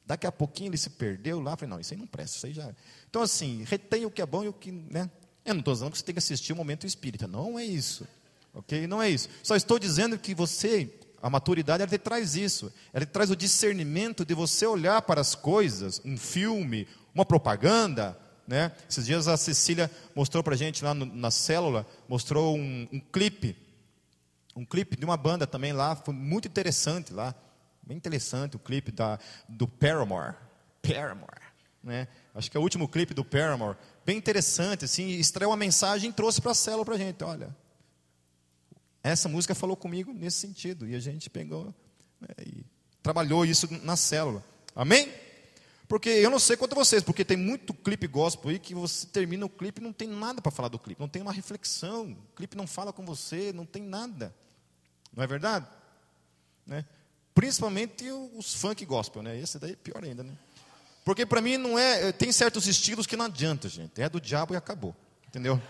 Daqui 0.06 0.26
a 0.26 0.32
pouquinho 0.32 0.70
ele 0.70 0.76
se 0.76 0.90
perdeu 0.90 1.40
lá, 1.40 1.56
falei, 1.56 1.70
não, 1.70 1.80
isso 1.80 1.94
aí 1.94 2.00
não 2.00 2.06
presta, 2.06 2.36
isso 2.36 2.46
aí 2.46 2.52
já. 2.52 2.74
Então, 3.08 3.22
assim, 3.22 3.64
retém 3.64 4.04
o 4.04 4.10
que 4.10 4.20
é 4.20 4.26
bom 4.26 4.44
e 4.44 4.48
o 4.48 4.52
que, 4.52 4.72
né? 4.72 5.10
Eu 5.44 5.54
não 5.54 5.60
estou 5.60 5.74
dizendo 5.74 5.90
que 5.90 5.98
você 5.98 6.04
tem 6.04 6.14
que 6.14 6.18
assistir 6.18 6.52
o 6.52 6.56
momento 6.56 6.86
espírita, 6.86 7.26
não 7.26 7.58
é 7.58 7.64
isso, 7.64 8.06
ok? 8.54 8.86
Não 8.86 9.02
é 9.02 9.10
isso. 9.10 9.28
Só 9.42 9.54
estou 9.54 9.78
dizendo 9.78 10.18
que 10.18 10.34
você, 10.34 10.90
a 11.20 11.28
maturidade, 11.28 11.82
ela 11.82 11.90
te 11.90 11.98
traz 11.98 12.34
isso, 12.34 12.72
ela 12.92 13.04
te 13.04 13.10
traz 13.12 13.30
o 13.30 13.36
discernimento 13.36 14.24
de 14.24 14.34
você 14.34 14.66
olhar 14.66 15.02
para 15.02 15.20
as 15.20 15.34
coisas, 15.34 16.00
um 16.04 16.16
filme, 16.16 16.88
uma 17.14 17.26
propaganda, 17.26 18.18
né? 18.46 18.72
Esses 18.88 19.06
dias 19.06 19.28
a 19.28 19.36
Cecília 19.36 19.90
mostrou 20.14 20.42
para 20.42 20.54
a 20.54 20.56
gente 20.56 20.84
lá 20.84 20.94
no, 20.94 21.06
na 21.06 21.30
célula, 21.30 21.86
mostrou 22.08 22.56
um, 22.56 22.88
um 22.92 23.00
clipe, 23.00 23.56
um 24.56 24.64
clipe 24.64 24.96
de 24.96 25.04
uma 25.04 25.16
banda 25.16 25.46
também 25.46 25.72
lá, 25.72 25.96
foi 25.96 26.14
muito 26.14 26.46
interessante 26.48 27.12
lá, 27.12 27.34
bem 27.82 27.96
interessante 27.96 28.56
o 28.56 28.58
clipe 28.58 28.92
da, 28.92 29.18
do 29.48 29.66
Paramore, 29.66 30.36
Paramore, 30.82 31.42
né? 31.82 32.08
Acho 32.34 32.50
que 32.50 32.56
é 32.56 32.60
o 32.60 32.62
último 32.62 32.88
clipe 32.88 33.14
do 33.14 33.24
Paramore, 33.24 33.76
bem 34.04 34.16
interessante, 34.16 34.84
assim, 34.84 35.08
extraiu 35.08 35.50
uma 35.50 35.56
mensagem 35.56 36.10
e 36.10 36.12
trouxe 36.12 36.40
para 36.40 36.52
a 36.52 36.54
célula 36.54 36.84
para 36.84 36.94
a 36.94 36.98
gente, 36.98 37.22
olha, 37.24 37.54
essa 39.02 39.28
música 39.28 39.54
falou 39.54 39.76
comigo 39.76 40.12
nesse 40.12 40.38
sentido, 40.38 40.88
e 40.88 40.94
a 40.94 41.00
gente 41.00 41.28
pegou 41.30 41.74
né, 42.20 42.28
e 42.46 42.64
trabalhou 43.02 43.44
isso 43.44 43.68
na 43.82 43.96
célula, 43.96 44.44
amém? 44.74 45.12
Porque 45.86 46.08
eu 46.08 46.30
não 46.30 46.38
sei 46.38 46.56
quanto 46.56 46.74
vocês, 46.74 47.02
porque 47.02 47.24
tem 47.24 47.36
muito 47.36 47.74
clipe 47.74 48.06
gospel 48.06 48.50
aí 48.50 48.58
que 48.58 48.74
você 48.74 49.06
termina 49.06 49.44
o 49.44 49.50
clipe 49.50 49.80
e 49.80 49.84
não 49.84 49.92
tem 49.92 50.08
nada 50.08 50.40
para 50.40 50.50
falar 50.50 50.68
do 50.68 50.78
clipe, 50.78 51.00
não 51.00 51.08
tem 51.08 51.20
uma 51.20 51.32
reflexão, 51.32 52.12
o 52.12 52.36
clipe 52.36 52.56
não 52.56 52.66
fala 52.66 52.92
com 52.92 53.04
você, 53.04 53.52
não 53.52 53.66
tem 53.66 53.82
nada. 53.82 54.34
Não 55.14 55.22
é 55.22 55.26
verdade? 55.26 55.66
Né? 56.66 56.84
Principalmente 57.34 58.10
os 58.10 58.54
funk 58.54 58.84
gospel, 58.86 59.22
né? 59.22 59.38
Esse 59.38 59.58
daí 59.58 59.72
é 59.72 59.76
pior 59.76 60.02
ainda, 60.02 60.22
né? 60.22 60.36
Porque 61.04 61.26
para 61.26 61.40
mim 61.40 61.56
não 61.58 61.78
é, 61.78 62.12
tem 62.12 62.32
certos 62.32 62.66
estilos 62.66 63.06
que 63.06 63.16
não 63.16 63.26
adianta, 63.26 63.68
gente. 63.68 64.00
É 64.00 64.08
do 64.08 64.20
diabo 64.20 64.54
e 64.54 64.56
acabou. 64.56 64.96
Entendeu? 65.28 65.60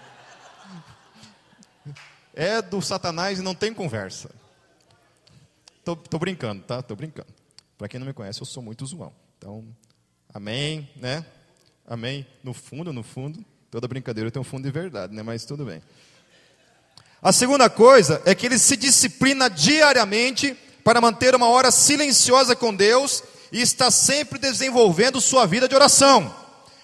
É 2.33 2.63
do 2.63 2.81
Satanás 2.81 3.39
e 3.39 3.43
não 3.43 3.55
tem 3.55 3.75
conversa. 3.75 4.31
Tô, 5.85 5.97
tô 5.97 6.19
brincando, 6.19 6.63
tá? 6.63 6.83
Tô 6.83 6.95
brincando. 6.95 7.29
Para 7.77 7.89
quem 7.89 7.99
não 7.99 8.07
me 8.07 8.13
conhece, 8.13 8.41
eu 8.41 8.47
sou 8.47 8.63
muito 8.63 8.87
zoão. 8.87 9.13
Então, 9.37 9.65
Amém, 10.35 10.91
né? 10.97 11.25
Amém. 11.87 12.27
No 12.43 12.53
fundo, 12.53 12.93
no 12.93 13.05
fundo, 13.05 13.45
toda 13.71 13.87
brincadeira 13.87 14.33
tem 14.33 14.41
um 14.43 14.45
fundo 14.45 14.65
de 14.65 14.71
verdade, 14.73 15.15
né? 15.15 15.23
Mas 15.23 15.45
tudo 15.45 15.65
bem. 15.65 15.81
A 17.23 17.33
segunda 17.33 17.71
coisa 17.71 18.21
é 18.27 18.35
que 18.35 18.45
ele 18.45 18.59
se 18.59 18.77
disciplina 18.77 19.49
diariamente 19.49 20.59
para 20.83 21.01
manter 21.01 21.37
uma 21.37 21.49
hora 21.49 21.71
silenciosa 21.71 22.57
com 22.57 22.75
Deus 22.75 23.23
e 23.55 23.63
está 23.63 23.89
sempre 23.89 24.37
desenvolvendo 24.37 25.21
sua 25.21 25.47
vida 25.47 25.69
de 25.69 25.77
oração. 25.77 26.35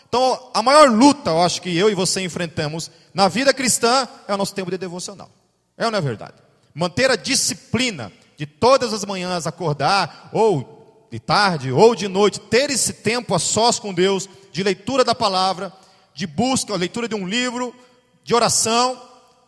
Então, 0.09 0.51
a 0.55 0.63
maior 0.63 0.89
luta, 0.89 1.31
eu 1.31 1.43
acho 1.43 1.61
que 1.61 1.77
eu 1.77 1.91
e 1.91 1.97
você 1.97 2.21
enfrentamos 2.21 2.93
na 3.13 3.27
vida 3.27 3.53
cristã 3.53 4.09
é 4.29 4.33
o 4.33 4.37
nosso 4.37 4.55
tempo 4.55 4.71
de 4.71 4.79
devocional. 4.79 5.29
É 5.77 5.85
ou 5.85 5.91
não 5.91 5.99
é 5.99 6.01
verdade? 6.01 6.35
Manter 6.73 7.11
a 7.11 7.17
disciplina 7.17 8.13
de 8.37 8.47
todas 8.47 8.93
as 8.93 9.05
manhãs 9.05 9.49
acordar 9.49 10.31
ou 10.33 11.09
de 11.11 11.19
tarde 11.19 11.73
ou 11.73 11.93
de 11.97 12.07
noite, 12.07 12.39
ter 12.39 12.71
esse 12.71 12.93
tempo 12.93 13.35
a 13.35 13.41
sós 13.41 13.81
com 13.81 13.93
Deus, 13.93 14.29
de 14.53 14.63
leitura 14.63 15.03
da 15.03 15.15
palavra, 15.15 15.73
de 16.15 16.25
busca, 16.25 16.77
leitura 16.77 17.09
de 17.09 17.17
um 17.17 17.27
livro, 17.27 17.75
de 18.23 18.33
oração, 18.33 19.01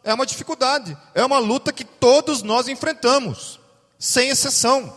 é 0.02 0.12
uma 0.12 0.26
dificuldade, 0.26 0.98
é 1.14 1.24
uma 1.24 1.38
luta 1.38 1.72
que 1.72 1.84
todos 1.84 2.42
nós 2.42 2.66
enfrentamos, 2.66 3.60
sem 3.96 4.28
exceção, 4.28 4.92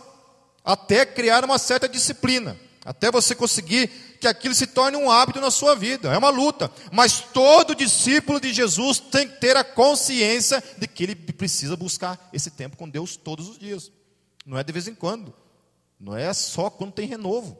até 0.66 1.06
criar 1.06 1.44
uma 1.44 1.56
certa 1.56 1.88
disciplina, 1.88 2.58
até 2.84 3.10
você 3.10 3.34
conseguir 3.34 3.88
que 4.20 4.26
aquilo 4.26 4.54
se 4.54 4.66
torne 4.66 4.96
um 4.96 5.10
hábito 5.10 5.40
na 5.40 5.50
sua 5.50 5.74
vida, 5.74 6.12
é 6.12 6.18
uma 6.18 6.30
luta, 6.30 6.70
mas 6.92 7.20
todo 7.20 7.74
discípulo 7.74 8.40
de 8.40 8.52
Jesus 8.52 8.98
tem 8.98 9.28
que 9.28 9.40
ter 9.40 9.56
a 9.56 9.64
consciência 9.64 10.62
de 10.76 10.86
que 10.86 11.04
ele 11.04 11.14
precisa 11.14 11.76
buscar 11.76 12.28
esse 12.32 12.50
tempo 12.50 12.76
com 12.76 12.88
Deus 12.88 13.16
todos 13.16 13.48
os 13.48 13.58
dias, 13.58 13.92
não 14.44 14.58
é 14.58 14.62
de 14.62 14.72
vez 14.72 14.86
em 14.86 14.94
quando. 14.94 15.34
Não 15.98 16.16
é 16.16 16.32
só 16.32 16.70
quando 16.70 16.92
tem 16.92 17.06
renovo. 17.06 17.58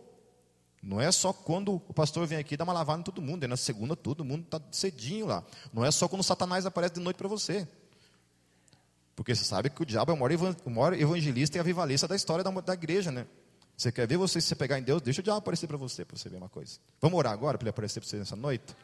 Não 0.82 1.00
é 1.00 1.10
só 1.10 1.32
quando 1.32 1.74
o 1.74 1.92
pastor 1.92 2.26
vem 2.26 2.38
aqui 2.38 2.56
dá 2.56 2.62
uma 2.62 2.72
lavada 2.72 3.00
em 3.00 3.02
todo 3.02 3.20
mundo. 3.20 3.42
É 3.42 3.48
na 3.48 3.56
segunda 3.56 3.96
todo 3.96 4.24
mundo 4.24 4.44
está 4.44 4.60
cedinho 4.70 5.26
lá. 5.26 5.42
Não 5.72 5.84
é 5.84 5.90
só 5.90 6.06
quando 6.06 6.22
Satanás 6.22 6.64
aparece 6.64 6.94
de 6.94 7.00
noite 7.00 7.16
para 7.16 7.26
você. 7.26 7.66
Porque 9.16 9.34
você 9.34 9.42
sabe 9.42 9.70
que 9.70 9.82
o 9.82 9.86
diabo 9.86 10.12
é 10.12 10.14
o 10.14 10.70
maior 10.70 10.92
evangelista 10.92 11.56
e 11.56 11.60
avivalista 11.60 12.06
da 12.06 12.14
história 12.14 12.44
da, 12.44 12.50
da 12.50 12.74
igreja, 12.74 13.10
né? 13.10 13.26
Você 13.76 13.90
quer 13.90 14.06
ver 14.06 14.16
você 14.16 14.40
se 14.40 14.54
pegar 14.54 14.78
em 14.78 14.82
Deus? 14.82 15.02
Deixa 15.02 15.20
o 15.20 15.24
diabo 15.24 15.38
aparecer 15.38 15.66
para 15.66 15.76
você, 15.76 16.04
para 16.04 16.16
você 16.16 16.28
ver 16.28 16.36
uma 16.36 16.48
coisa. 16.48 16.78
Vamos 17.00 17.18
orar 17.18 17.32
agora 17.32 17.58
para 17.58 17.64
ele 17.64 17.70
aparecer 17.70 18.00
para 18.00 18.08
você 18.08 18.18
nessa 18.18 18.36
noite? 18.36 18.76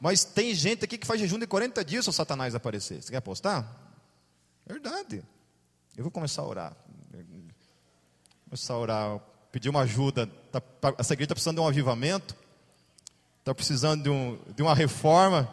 Mas 0.00 0.24
tem 0.24 0.54
gente 0.54 0.84
aqui 0.84 0.96
que 0.96 1.06
faz 1.06 1.20
jejum 1.20 1.38
de 1.38 1.46
40 1.46 1.84
dias 1.84 2.06
o 2.08 2.12
Satanás 2.12 2.54
aparecer. 2.54 3.02
Você 3.02 3.10
quer 3.10 3.18
apostar? 3.18 3.68
Verdade. 4.66 5.22
Eu 5.96 6.04
vou 6.04 6.10
começar 6.10 6.42
a 6.42 6.46
orar 6.46 6.76
começar 8.50 8.74
a 8.74 8.78
orar, 8.78 9.20
pedir 9.52 9.68
uma 9.68 9.82
ajuda. 9.82 10.26
Tá, 10.50 10.60
tá, 10.60 10.92
essa 10.98 11.14
igreja 11.14 11.26
está 11.26 11.34
precisando 11.36 11.56
de 11.58 11.62
um 11.62 11.68
avivamento, 11.68 12.34
está 13.38 13.54
precisando 13.54 14.02
de, 14.02 14.10
um, 14.10 14.36
de, 14.56 14.60
uma 14.60 14.74
reforma. 14.74 15.48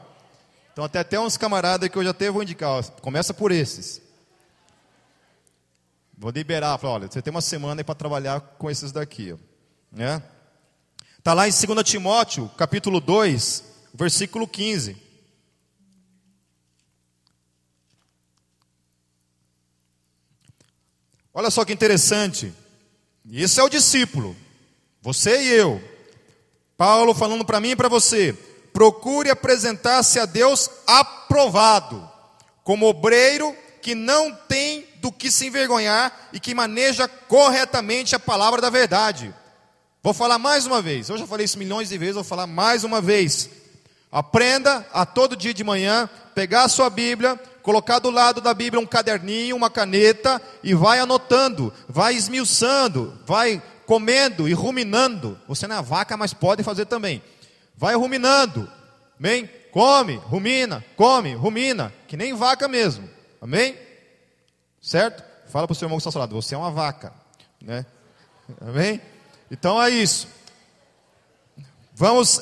Então, 0.78 0.86
até, 0.86 1.00
até 1.00 1.20
uns 1.20 1.36
camaradas 1.38 1.90
que 1.90 1.98
eu 1.98 2.04
já 2.04 2.12
até 2.12 2.30
vou 2.30 2.44
indicar, 2.44 2.70
ó, 2.70 2.84
começa 3.02 3.34
por 3.34 3.52
esses. 3.52 4.00
Vou 6.16 6.30
liberar, 6.30 6.78
falar, 6.78 6.94
olha, 6.94 7.08
você 7.08 7.20
tem 7.20 7.32
uma 7.32 7.42
semana 7.42 7.84
para 7.84 7.96
trabalhar 7.96 8.40
com 8.40 8.70
esses 8.70 8.92
daqui. 8.92 9.30
Está 9.30 9.40
né? 9.92 10.24
Tá 11.24 11.34
lá 11.34 11.48
em 11.48 11.52
2 11.52 11.84
Timóteo, 11.84 12.48
capítulo 12.50 13.00
2, 13.02 13.64
versículo 13.92 14.48
15. 14.48 14.96
Olha 21.34 21.50
só 21.50 21.66
que 21.66 21.74
interessante. 21.74 22.54
Isso 23.26 23.60
é 23.60 23.64
o 23.64 23.70
discípulo, 23.70 24.36
você 25.02 25.42
e 25.42 25.54
eu. 25.54 25.82
Paulo 26.78 27.16
falando 27.16 27.44
para 27.44 27.60
mim 27.60 27.70
e 27.70 27.76
para 27.76 27.90
você: 27.90 28.38
procure 28.78 29.32
apresentar-se 29.32 30.20
a 30.20 30.26
Deus 30.28 30.70
aprovado, 30.86 32.08
como 32.64 32.86
obreiro 32.86 33.56
que 33.82 33.96
não 33.96 34.32
tem 34.32 34.86
do 34.98 35.12
que 35.12 35.32
se 35.32 35.48
envergonhar 35.48 36.30
e 36.32 36.40
que 36.40 36.54
maneja 36.54 37.08
corretamente 37.08 38.16
a 38.16 38.20
palavra 38.20 38.62
da 38.62 38.70
verdade. 38.70 39.34
Vou 40.04 40.14
falar 40.14 40.38
mais 40.38 40.68
uma 40.68 40.80
vez, 40.80 41.10
eu 41.10 41.18
já 41.18 41.26
falei 41.26 41.46
isso 41.46 41.58
milhões 41.58 41.90
de 41.90 41.98
vezes, 41.98 42.14
vou 42.14 42.24
falar 42.24 42.46
mais 42.46 42.84
uma 42.84 43.02
vez. 43.02 43.50
Aprenda 44.12 44.86
a 44.94 45.08
todo 45.08 45.36
dia 45.36 45.56
de 45.56 45.64
manhã 45.64 46.08
pegar 46.36 46.66
a 46.66 46.70
sua 46.70 46.92
Bíblia, 46.92 47.36
colocar 47.64 47.98
do 47.98 48.12
lado 48.12 48.42
da 48.42 48.54
Bíblia 48.54 48.80
um 48.80 48.86
caderninho, 48.86 49.56
uma 49.56 49.72
caneta 49.72 50.40
e 50.62 50.76
vai 50.76 51.00
anotando, 51.00 51.74
vai 51.90 52.14
esmiuçando, 52.14 53.18
vai 53.26 53.60
comendo 53.88 54.48
e 54.48 54.54
ruminando. 54.54 55.36
Você 55.48 55.66
não 55.66 55.78
é 55.78 55.82
vaca, 55.82 56.16
mas 56.16 56.32
pode 56.32 56.62
fazer 56.62 56.86
também. 56.86 57.24
Vai 57.78 57.96
ruminando. 57.96 58.70
Amém? 59.20 59.48
Come, 59.72 60.16
rumina, 60.16 60.84
come, 60.96 61.36
rumina, 61.36 61.94
que 62.08 62.18
nem 62.18 62.34
vaca 62.34 62.68
mesmo. 62.68 63.08
Amém? 63.40 63.78
Certo? 64.82 65.24
Fala 65.50 65.68
para 65.68 65.74
o 65.74 65.76
seu 65.76 65.86
irmão 65.86 66.00
que 66.00 66.08
está 66.08 66.18
ao 66.18 66.22
lado, 66.22 66.36
você 66.36 66.56
é 66.56 66.58
uma 66.58 66.72
vaca. 66.72 67.14
Né? 67.62 67.86
Amém? 68.60 69.00
Então 69.52 69.82
é 69.82 69.90
isso. 69.90 70.28
Vamos, 71.94 72.42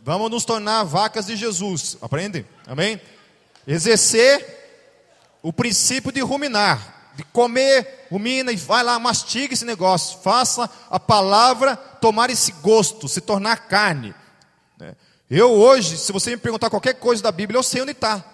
vamos 0.00 0.30
nos 0.30 0.44
tornar 0.44 0.84
vacas 0.84 1.26
de 1.26 1.36
Jesus. 1.36 1.96
Aprendem? 2.00 2.46
Amém? 2.66 3.00
Exercer 3.66 4.62
o 5.42 5.52
princípio 5.52 6.12
de 6.12 6.20
ruminar, 6.20 7.12
de 7.16 7.24
comer, 7.24 8.06
rumina 8.10 8.52
e 8.52 8.56
vai 8.56 8.84
lá, 8.84 8.98
mastiga 8.98 9.54
esse 9.54 9.64
negócio. 9.64 10.20
Faça 10.20 10.70
a 10.88 11.00
palavra 11.00 11.76
tomar 11.76 12.30
esse 12.30 12.52
gosto, 12.52 13.08
se 13.08 13.20
tornar 13.20 13.68
carne. 13.68 14.14
Né? 14.82 14.96
Eu 15.30 15.52
hoje, 15.52 15.96
se 15.96 16.10
você 16.10 16.30
me 16.30 16.36
perguntar 16.36 16.68
qualquer 16.68 16.94
coisa 16.94 17.22
da 17.22 17.30
Bíblia, 17.30 17.56
eu 17.56 17.62
sei 17.62 17.82
onde 17.82 17.92
está. 17.92 18.24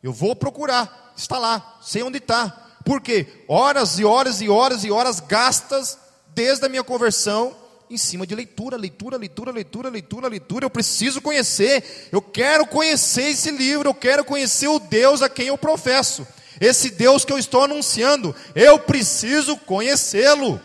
Eu 0.00 0.12
vou 0.12 0.36
procurar, 0.36 1.12
está 1.16 1.38
lá, 1.38 1.78
sei 1.82 2.04
onde 2.04 2.18
está. 2.18 2.50
Por 2.84 3.00
quê? 3.00 3.26
Horas 3.48 3.98
e 3.98 4.04
horas 4.04 4.40
e 4.40 4.48
horas 4.48 4.84
e 4.84 4.90
horas 4.90 5.18
gastas 5.18 5.98
desde 6.28 6.64
a 6.64 6.68
minha 6.68 6.84
conversão 6.84 7.56
em 7.90 7.98
cima 7.98 8.26
de 8.26 8.34
leitura, 8.34 8.76
leitura, 8.76 9.16
leitura, 9.16 9.50
leitura, 9.50 9.88
leitura, 9.88 10.28
leitura. 10.28 10.64
Eu 10.64 10.70
preciso 10.70 11.20
conhecer, 11.20 12.08
eu 12.12 12.22
quero 12.22 12.64
conhecer 12.66 13.30
esse 13.30 13.50
livro, 13.50 13.88
eu 13.88 13.94
quero 13.94 14.24
conhecer 14.24 14.68
o 14.68 14.78
Deus 14.78 15.20
a 15.20 15.28
quem 15.28 15.48
eu 15.48 15.58
professo. 15.58 16.26
Esse 16.60 16.90
Deus 16.90 17.24
que 17.24 17.32
eu 17.32 17.38
estou 17.38 17.62
anunciando, 17.62 18.34
eu 18.54 18.78
preciso 18.78 19.56
conhecê-lo. 19.56 20.60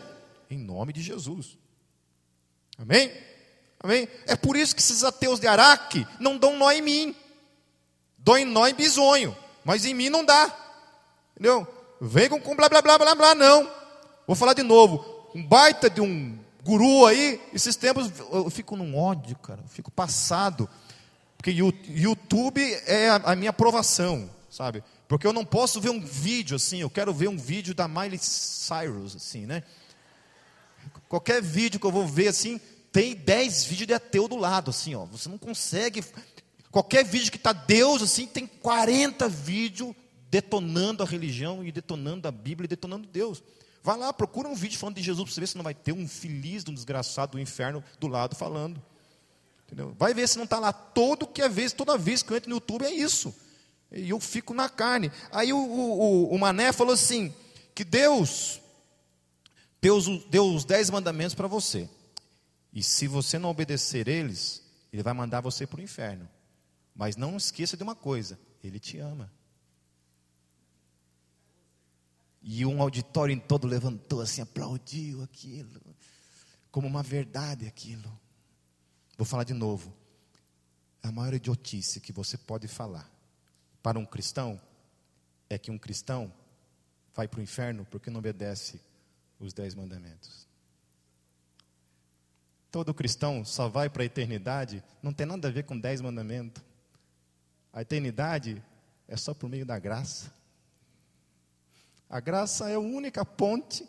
Em 0.50 0.59
nome 0.59 0.93
de 0.93 1.01
Jesus. 1.01 1.57
Amém? 2.77 3.12
Amém? 3.88 4.06
É 4.25 4.36
por 4.36 4.58
isso 4.58 4.75
que 4.75 4.82
esses 4.82 5.06
ateus 5.06 5.39
de 5.39 5.48
Araque 5.48 6.06
não 6.20 6.38
dão 6.38 6.58
nó 6.58 6.70
em 6.74 6.82
mim. 6.82 7.15
Dão 8.17 8.44
nó 8.44 8.67
em 8.67 8.74
bisonho. 8.74 9.34
Mas 9.63 9.86
em 9.86 9.94
mim 9.94 10.10
não 10.10 10.25
dá. 10.25 10.53
Entendeu? 11.32 11.65
Vem 12.01 12.27
com, 12.27 12.38
com 12.38 12.53
blá 12.53 12.67
blá 12.67 12.82
blá 12.82 12.98
blá 12.98 13.15
blá, 13.15 13.34
não. 13.34 13.72
Vou 14.27 14.36
falar 14.36 14.51
de 14.51 14.62
novo. 14.62 15.29
Um 15.34 15.41
baita 15.41 15.89
de 15.89 16.01
um 16.01 16.38
guru 16.65 17.06
aí, 17.06 17.41
esses 17.53 17.77
tempos 17.77 18.12
eu 18.29 18.50
fico 18.50 18.75
num 18.75 18.98
ódio, 18.98 19.38
cara. 19.38 19.62
Eu 19.63 19.70
fico 19.70 19.89
passado. 19.89 20.70
Porque 21.38 21.51
YouTube 21.51 22.62
é 22.86 23.08
a 23.10 23.38
minha 23.38 23.51
aprovação, 23.51 24.29
sabe? 24.50 24.84
Porque 25.08 25.25
eu 25.25 25.32
não 25.32 25.46
posso 25.46 25.79
ver 25.79 25.91
um 25.91 26.06
vídeo 26.06 26.58
assim, 26.58 26.82
eu 26.82 26.89
quero 26.89 27.13
ver 27.13 27.29
um 27.29 27.38
vídeo 27.38 27.74
da 27.74 27.88
Miley 27.88 28.20
Cyrus, 28.20 29.15
assim, 29.15 29.46
né? 29.46 29.63
Qualquer 31.08 31.41
vídeo 31.41 31.79
que 31.79 31.86
eu 31.86 31.91
vou 31.91 32.06
ver 32.06 32.27
assim, 32.27 32.60
tem 32.91 33.15
10 33.15 33.65
vídeos 33.65 33.88
de 33.88 33.94
ateu 33.94 34.27
do 34.27 34.36
lado, 34.36 34.72
assim, 34.72 34.96
ó. 34.96 35.06
Você 35.06 35.29
não 35.29 35.38
consegue. 35.38 36.03
Qualquer 36.72 37.03
vídeo 37.06 37.32
que 37.32 37.38
está 37.38 37.53
Deus, 37.53 38.01
assim, 38.01 38.25
tem 38.25 38.48
40 38.48 39.27
vídeos 39.29 39.96
detonando 40.29 41.03
a 41.03 41.06
religião 41.06 41.63
e 41.63 41.72
detonando 41.72 42.27
a 42.27 42.32
Bíblia 42.32 42.65
e 42.65 42.70
detonando 42.70 43.08
Deus. 43.08 43.44
Vai 43.84 43.98
lá, 43.98 44.12
procura 44.12 44.50
um 44.50 44.56
vídeo 44.56 44.77
falando 44.77 44.96
de 44.96 45.01
Jesus 45.01 45.24
para 45.24 45.34
você 45.34 45.39
ver 45.39 45.48
se 45.48 45.56
não 45.56 45.63
vai 45.63 45.74
ter 45.74 45.94
um 45.94 46.08
feliz 46.08 46.65
um 46.67 46.74
desgraçado 46.74 47.34
do 47.34 47.39
inferno 47.39 47.84
do 48.00 48.08
lado 48.08 48.36
falando. 48.36 48.82
Entendeu? 49.65 49.96
Vai 49.98 50.13
ver 50.13 50.27
se 50.27 50.38
não 50.38 50.44
está 50.44 50.60
lá 50.60 50.72
todo 50.74 51.27
que 51.27 51.41
é 51.41 51.50
vez, 51.50 51.74
toda 51.74 51.98
vez 51.98 52.22
que 52.22 52.32
eu 52.32 52.38
entro 52.38 52.50
no 52.50 52.58
YouTube 52.58 52.86
é 52.86 52.91
isso. 52.91 53.34
E 53.91 54.10
eu 54.10 54.20
fico 54.20 54.53
na 54.53 54.67
carne. 54.70 55.12
Aí 55.32 55.53
o, 55.53 55.58
o, 55.58 56.34
o 56.34 56.39
Mané 56.39 56.72
falou 56.72 56.94
assim: 56.94 57.34
que 57.74 57.84
Deus, 57.84 58.62
Deus 59.82 60.08
deu 60.29 60.53
os 60.53 60.65
dez 60.65 60.89
mandamentos 60.89 61.36
para 61.36 61.48
você. 61.48 61.89
E 62.77 62.84
se 62.84 63.07
você 63.07 63.39
não 63.39 63.50
obedecer 63.50 64.07
eles, 64.07 64.62
ele 64.93 65.01
vai 65.01 65.12
mandar 65.12 65.41
você 65.41 65.65
para 65.65 65.79
o 65.79 65.84
inferno. 65.84 66.29
Mas 66.93 67.15
não 67.15 67.36
esqueça 67.36 67.75
de 67.75 67.81
uma 67.81 67.96
coisa: 67.96 68.39
ele 68.63 68.79
te 68.79 69.00
ama. 69.00 69.34
E 72.39 72.63
um 72.67 72.79
auditório 72.79 73.34
em 73.34 73.39
todo 73.39 73.65
levantou 73.65 74.22
assim, 74.22 74.41
aplaudiu 74.41 75.24
aquilo, 75.24 75.81
como 76.69 76.86
uma 76.86 77.01
verdade 77.01 77.65
aquilo. 77.65 78.15
Vou 79.17 79.25
falar 79.25 79.43
de 79.43 79.55
novo. 79.55 79.91
A 81.01 81.12
maior 81.12 81.34
idiotice 81.34 82.00
que 82.00 82.13
você 82.13 82.38
pode 82.38 82.67
falar 82.67 83.12
para 83.81 83.98
um 83.98 84.05
cristão 84.05 84.62
é 85.50 85.57
que 85.57 85.72
um 85.72 85.79
cristão 85.79 86.31
vai 87.15 87.27
para 87.27 87.39
o 87.39 87.43
inferno 87.43 87.86
porque 87.86 88.12
não 88.12 88.19
obedece 88.19 88.79
os 89.39 89.51
dez 89.51 89.74
mandamentos. 89.74 90.46
Todo 92.77 92.93
cristão 92.93 93.43
só 93.43 93.67
vai 93.67 93.89
para 93.89 94.03
a 94.03 94.05
eternidade, 94.05 94.84
não 95.01 95.12
tem 95.12 95.25
nada 95.25 95.48
a 95.48 95.51
ver 95.51 95.63
com 95.63 95.75
dez 95.75 96.00
mandamentos. 96.00 96.62
A 97.74 97.81
eternidade 97.81 98.63
é 99.07 99.17
só 99.17 99.34
por 99.34 99.50
meio 99.50 99.65
da 99.65 99.79
graça. 99.79 100.31
A 102.07 102.19
graça 102.19 102.69
é 102.69 102.75
a 102.75 102.79
única 102.79 103.25
ponte, 103.25 103.84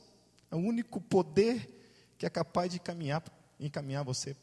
é 0.51 0.57
o 0.57 0.59
único 0.59 1.03
poder 1.03 1.69
que 2.17 2.25
é 2.25 2.31
capaz 2.31 2.73
de 2.73 2.79
caminhar, 2.79 3.23
encaminhar 3.61 4.03
você 4.05 4.35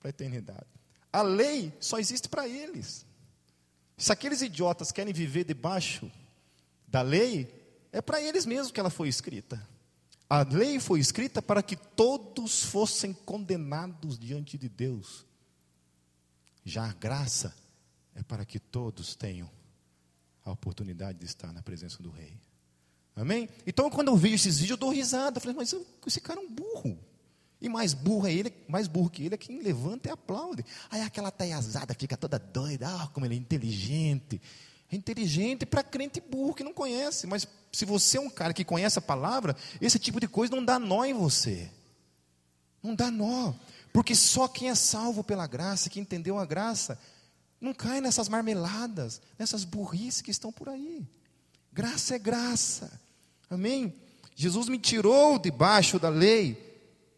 para 0.00 0.08
a 0.08 0.10
eternidade. 0.10 0.66
A 1.12 1.22
lei 1.22 1.72
só 1.78 2.00
existe 2.00 2.28
para 2.28 2.48
eles. 2.48 3.06
Se 3.96 4.10
aqueles 4.10 4.42
idiotas 4.42 4.90
querem 4.90 5.14
viver 5.14 5.44
debaixo 5.44 6.10
da 6.88 7.02
lei, 7.02 7.54
é 7.92 8.02
para 8.02 8.20
eles 8.20 8.44
mesmos 8.44 8.72
que 8.72 8.80
ela 8.80 8.90
foi 8.90 9.06
escrita. 9.06 9.64
A 10.30 10.44
lei 10.44 10.78
foi 10.78 11.00
escrita 11.00 11.42
para 11.42 11.60
que 11.60 11.74
todos 11.74 12.62
fossem 12.62 13.12
condenados 13.12 14.16
diante 14.16 14.56
de 14.56 14.68
Deus. 14.68 15.26
Já 16.64 16.88
a 16.88 16.92
graça 16.92 17.52
é 18.14 18.22
para 18.22 18.44
que 18.44 18.60
todos 18.60 19.16
tenham 19.16 19.50
a 20.44 20.52
oportunidade 20.52 21.18
de 21.18 21.26
estar 21.26 21.52
na 21.52 21.62
presença 21.62 22.00
do 22.00 22.10
Rei. 22.10 22.38
Amém? 23.16 23.48
Então, 23.66 23.90
quando 23.90 24.06
eu 24.06 24.16
vejo 24.16 24.36
esses 24.36 24.60
vídeos, 24.60 24.70
eu 24.70 24.76
dou 24.76 24.90
risada. 24.90 25.38
Eu 25.38 25.40
falei, 25.40 25.56
mas 25.56 25.74
esse 26.06 26.20
cara 26.20 26.40
é 26.40 26.44
um 26.44 26.48
burro. 26.48 26.96
E 27.60 27.68
mais 27.68 27.92
burro 27.92 28.28
é 28.28 28.32
ele, 28.32 28.54
mais 28.68 28.86
burro 28.86 29.10
que 29.10 29.24
ele 29.24 29.34
é 29.34 29.38
quem 29.38 29.60
levanta 29.60 30.08
e 30.08 30.12
aplaude. 30.12 30.64
Aí 30.90 31.02
aquela 31.02 31.32
taiazada 31.32 31.92
fica 31.92 32.16
toda 32.16 32.38
doida, 32.38 32.86
ah, 32.88 33.08
como 33.08 33.26
ele 33.26 33.34
é 33.34 33.38
inteligente. 33.38 34.40
É 34.90 34.96
inteligente 34.96 35.64
para 35.64 35.82
crente 35.82 36.20
burro 36.20 36.54
que 36.54 36.64
não 36.64 36.72
conhece, 36.72 37.26
mas 37.26 37.46
se 37.72 37.84
você 37.84 38.18
é 38.18 38.20
um 38.20 38.30
cara 38.30 38.52
que 38.52 38.64
conhece 38.64 38.98
a 38.98 39.02
palavra, 39.02 39.56
esse 39.80 39.98
tipo 39.98 40.18
de 40.18 40.26
coisa 40.26 40.54
não 40.54 40.64
dá 40.64 40.78
nó 40.78 41.04
em 41.04 41.14
você. 41.14 41.70
Não 42.82 42.94
dá 42.94 43.10
nó, 43.10 43.52
porque 43.92 44.14
só 44.14 44.48
quem 44.48 44.68
é 44.68 44.74
salvo 44.74 45.22
pela 45.22 45.46
graça, 45.46 45.90
que 45.90 46.00
entendeu 46.00 46.38
a 46.38 46.46
graça, 46.46 46.98
não 47.60 47.74
cai 47.74 48.00
nessas 48.00 48.28
marmeladas, 48.28 49.20
nessas 49.38 49.64
burrices 49.64 50.22
que 50.22 50.30
estão 50.30 50.50
por 50.50 50.68
aí. 50.68 51.06
Graça 51.72 52.16
é 52.16 52.18
graça. 52.18 53.00
Amém? 53.48 53.94
Jesus 54.34 54.68
me 54.68 54.78
tirou 54.78 55.38
debaixo 55.38 55.98
da 55.98 56.08
lei 56.08 56.70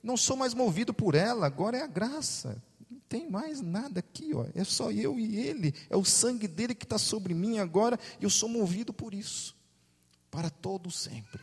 não 0.02 0.16
sou 0.16 0.36
mais 0.36 0.52
movido 0.52 0.92
por 0.92 1.14
ela, 1.14 1.46
agora 1.46 1.78
é 1.78 1.82
a 1.82 1.86
graça. 1.86 2.60
Não 3.12 3.20
tem 3.20 3.28
mais 3.28 3.60
nada 3.60 4.00
aqui, 4.00 4.32
ó. 4.34 4.46
é 4.54 4.64
só 4.64 4.90
eu 4.90 5.20
e 5.20 5.36
Ele, 5.36 5.74
é 5.90 5.96
o 5.96 6.04
sangue 6.04 6.48
dele 6.48 6.74
que 6.74 6.86
está 6.86 6.96
sobre 6.96 7.34
mim 7.34 7.58
agora, 7.58 7.98
e 8.18 8.24
eu 8.24 8.30
sou 8.30 8.48
movido 8.48 8.90
por 8.90 9.12
isso, 9.12 9.54
para 10.30 10.48
todo 10.48 10.90
sempre. 10.90 11.42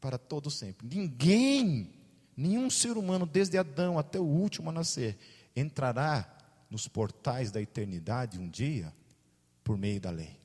Para 0.00 0.16
todo 0.16 0.50
sempre. 0.50 0.88
Ninguém, 0.88 1.92
nenhum 2.34 2.70
ser 2.70 2.96
humano, 2.96 3.26
desde 3.26 3.58
Adão 3.58 3.98
até 3.98 4.18
o 4.18 4.24
último 4.24 4.70
a 4.70 4.72
nascer, 4.72 5.18
entrará 5.54 6.34
nos 6.70 6.88
portais 6.88 7.50
da 7.50 7.60
eternidade 7.60 8.38
um 8.38 8.48
dia 8.48 8.90
por 9.62 9.76
meio 9.76 10.00
da 10.00 10.10
lei. 10.10 10.40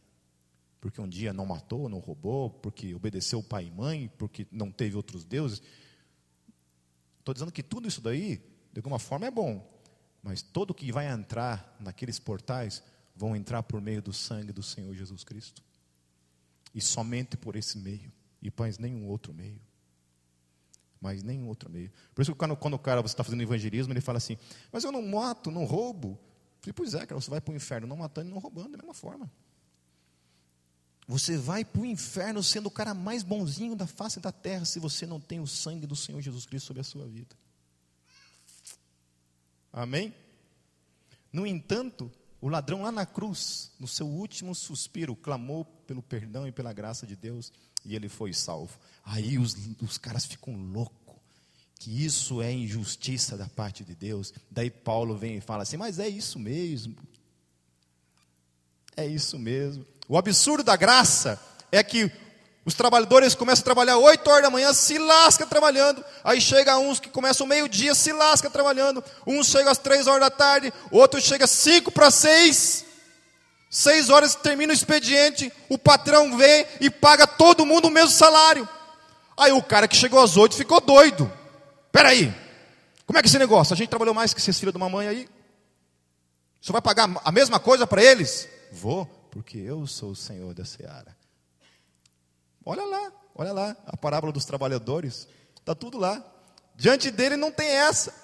Porque 0.81 0.99
um 0.99 1.07
dia 1.07 1.31
não 1.31 1.45
matou, 1.45 1.87
não 1.87 1.99
roubou, 1.99 2.49
porque 2.49 2.93
obedeceu 2.93 3.41
pai 3.41 3.67
e 3.67 3.71
mãe, 3.71 4.11
porque 4.17 4.45
não 4.51 4.69
teve 4.69 4.97
outros 4.97 5.23
deuses. 5.23 5.61
Estou 7.19 7.33
dizendo 7.33 7.53
que 7.53 7.63
tudo 7.63 7.87
isso 7.87 8.01
daí, 8.01 8.43
de 8.73 8.79
alguma 8.79 8.99
forma, 8.99 9.25
é 9.27 9.31
bom. 9.31 9.71
Mas 10.23 10.41
todo 10.41 10.73
que 10.73 10.89
vai 10.89 11.11
entrar 11.11 11.75
naqueles 11.81 12.17
portais 12.17 12.81
vão 13.13 13.35
entrar 13.35 13.61
por 13.61 13.81
meio 13.81 14.01
do 14.01 14.13
sangue 14.13 14.53
do 14.53 14.63
Senhor 14.63 14.95
Jesus 14.95 15.23
Cristo. 15.25 15.61
E 16.73 16.81
somente 16.81 17.35
por 17.35 17.57
esse 17.57 17.77
meio. 17.77 18.11
E 18.41 18.51
mais 18.57 18.77
nenhum 18.77 19.05
outro 19.07 19.33
meio. 19.33 19.59
Mais 21.01 21.21
nenhum 21.21 21.47
outro 21.47 21.69
meio. 21.69 21.91
Por 22.15 22.21
isso 22.21 22.31
que 22.31 22.37
quando, 22.37 22.55
quando 22.55 22.75
o 22.75 22.79
cara 22.79 23.01
você 23.01 23.13
está 23.13 23.23
fazendo 23.23 23.43
evangelismo, 23.43 23.91
ele 23.91 23.99
fala 23.99 24.17
assim, 24.17 24.37
mas 24.71 24.85
eu 24.85 24.91
não 24.91 25.01
mato, 25.01 25.51
não 25.51 25.65
roubo. 25.65 26.11
Eu 26.11 26.61
falei, 26.61 26.73
pois 26.73 26.93
é, 26.93 27.05
cara, 27.05 27.19
você 27.19 27.29
vai 27.29 27.41
para 27.41 27.51
o 27.51 27.55
inferno 27.55 27.85
não 27.85 27.97
matando 27.97 28.29
e 28.29 28.33
não 28.33 28.39
roubando, 28.39 28.71
da 28.71 28.77
mesma 28.77 28.93
forma. 28.93 29.29
Você 31.05 31.37
vai 31.37 31.65
para 31.65 31.81
o 31.81 31.85
inferno 31.85 32.41
sendo 32.41 32.67
o 32.67 32.71
cara 32.71 32.93
mais 32.93 33.23
bonzinho 33.23 33.75
da 33.75 33.85
face 33.85 34.21
da 34.21 34.31
terra 34.31 34.63
se 34.63 34.79
você 34.79 35.05
não 35.05 35.19
tem 35.19 35.41
o 35.41 35.47
sangue 35.47 35.85
do 35.85 35.97
Senhor 35.97 36.21
Jesus 36.21 36.45
Cristo 36.45 36.67
sobre 36.67 36.79
a 36.79 36.85
sua 36.85 37.05
vida. 37.05 37.35
Amém? 39.73 40.13
No 41.31 41.47
entanto, 41.47 42.11
o 42.39 42.47
ladrão 42.47 42.83
lá 42.83 42.91
na 42.91 43.07
cruz, 43.07 43.71
no 43.79 43.87
seu 43.87 44.05
último 44.05 44.53
suspiro, 44.53 45.15
clamou 45.15 45.65
pelo 45.65 46.03
perdão 46.03 46.47
e 46.47 46.51
pela 46.51 46.71
graça 46.71 47.07
de 47.07 47.15
Deus 47.15 47.51
e 47.83 47.95
ele 47.95 48.07
foi 48.07 48.33
salvo. 48.33 48.77
Aí 49.03 49.37
os, 49.37 49.55
os 49.81 49.97
caras 49.97 50.25
ficam 50.25 50.55
loucos, 50.55 51.15
que 51.79 52.05
isso 52.05 52.41
é 52.41 52.51
injustiça 52.51 53.35
da 53.35 53.47
parte 53.49 53.83
de 53.83 53.95
Deus. 53.95 54.33
Daí 54.49 54.69
Paulo 54.69 55.17
vem 55.17 55.37
e 55.37 55.41
fala 55.41 55.63
assim: 55.63 55.77
Mas 55.77 55.99
é 55.99 56.07
isso 56.07 56.39
mesmo. 56.39 56.95
É 58.95 59.05
isso 59.05 59.39
mesmo. 59.39 59.85
O 60.07 60.17
absurdo 60.17 60.63
da 60.63 60.75
graça 60.75 61.41
é 61.71 61.83
que 61.83 62.11
os 62.65 62.73
trabalhadores 62.73 63.35
começam 63.35 63.61
a 63.61 63.65
trabalhar 63.65 63.97
8 63.97 64.29
horas 64.29 64.43
da 64.43 64.49
manhã, 64.49 64.73
se 64.73 64.97
lasca 64.97 65.45
trabalhando. 65.45 66.03
Aí 66.23 66.39
chega 66.39 66.77
uns 66.77 66.99
que 66.99 67.09
começam 67.09 67.45
meio-dia, 67.45 67.93
se 67.93 68.13
lasca 68.13 68.49
trabalhando. 68.49 69.03
Uns 69.27 69.47
chegam 69.47 69.71
às 69.71 69.77
3 69.77 70.07
horas 70.07 70.21
da 70.21 70.29
tarde, 70.29 70.73
outros 70.89 71.25
chega 71.25 71.45
5 71.45 71.91
para 71.91 72.09
6. 72.09 72.85
6 73.69 74.09
horas 74.09 74.35
termina 74.35 74.71
o 74.71 74.75
expediente, 74.75 75.51
o 75.67 75.77
patrão 75.77 76.37
vem 76.37 76.65
e 76.79 76.89
paga 76.89 77.27
todo 77.27 77.65
mundo 77.65 77.87
o 77.87 77.91
mesmo 77.91 78.11
salário. 78.11 78.67
Aí 79.35 79.51
o 79.51 79.61
cara 79.61 79.87
que 79.87 79.95
chegou 79.95 80.21
às 80.21 80.37
8 80.37 80.55
ficou 80.55 80.79
doido. 80.79 81.31
Peraí, 81.91 82.33
como 83.05 83.19
é 83.19 83.21
que 83.21 83.27
é 83.27 83.29
esse 83.29 83.39
negócio? 83.39 83.73
A 83.73 83.77
gente 83.77 83.89
trabalhou 83.89 84.13
mais 84.13 84.33
que 84.33 84.39
esses 84.39 84.57
filhos 84.57 84.71
de 84.71 84.77
uma 84.77 84.89
mãe 84.89 85.07
aí. 85.07 85.27
Você 86.61 86.71
vai 86.71 86.81
pagar 86.81 87.09
a 87.25 87.31
mesma 87.31 87.59
coisa 87.59 87.85
para 87.85 88.01
eles? 88.01 88.47
Vou 88.71 89.05
porque 89.29 89.57
eu 89.57 89.85
sou 89.85 90.11
o 90.11 90.15
Senhor 90.15 90.53
da 90.53 90.63
seara. 90.63 91.22
Olha 92.65 92.85
lá, 92.85 93.11
olha 93.35 93.51
lá, 93.51 93.75
a 93.85 93.97
parábola 93.97 94.31
dos 94.31 94.45
trabalhadores, 94.45 95.27
está 95.59 95.75
tudo 95.75 95.97
lá. 95.97 96.23
Diante 96.75 97.11
dele 97.11 97.35
não 97.35 97.51
tem 97.51 97.67
essa. 97.67 98.23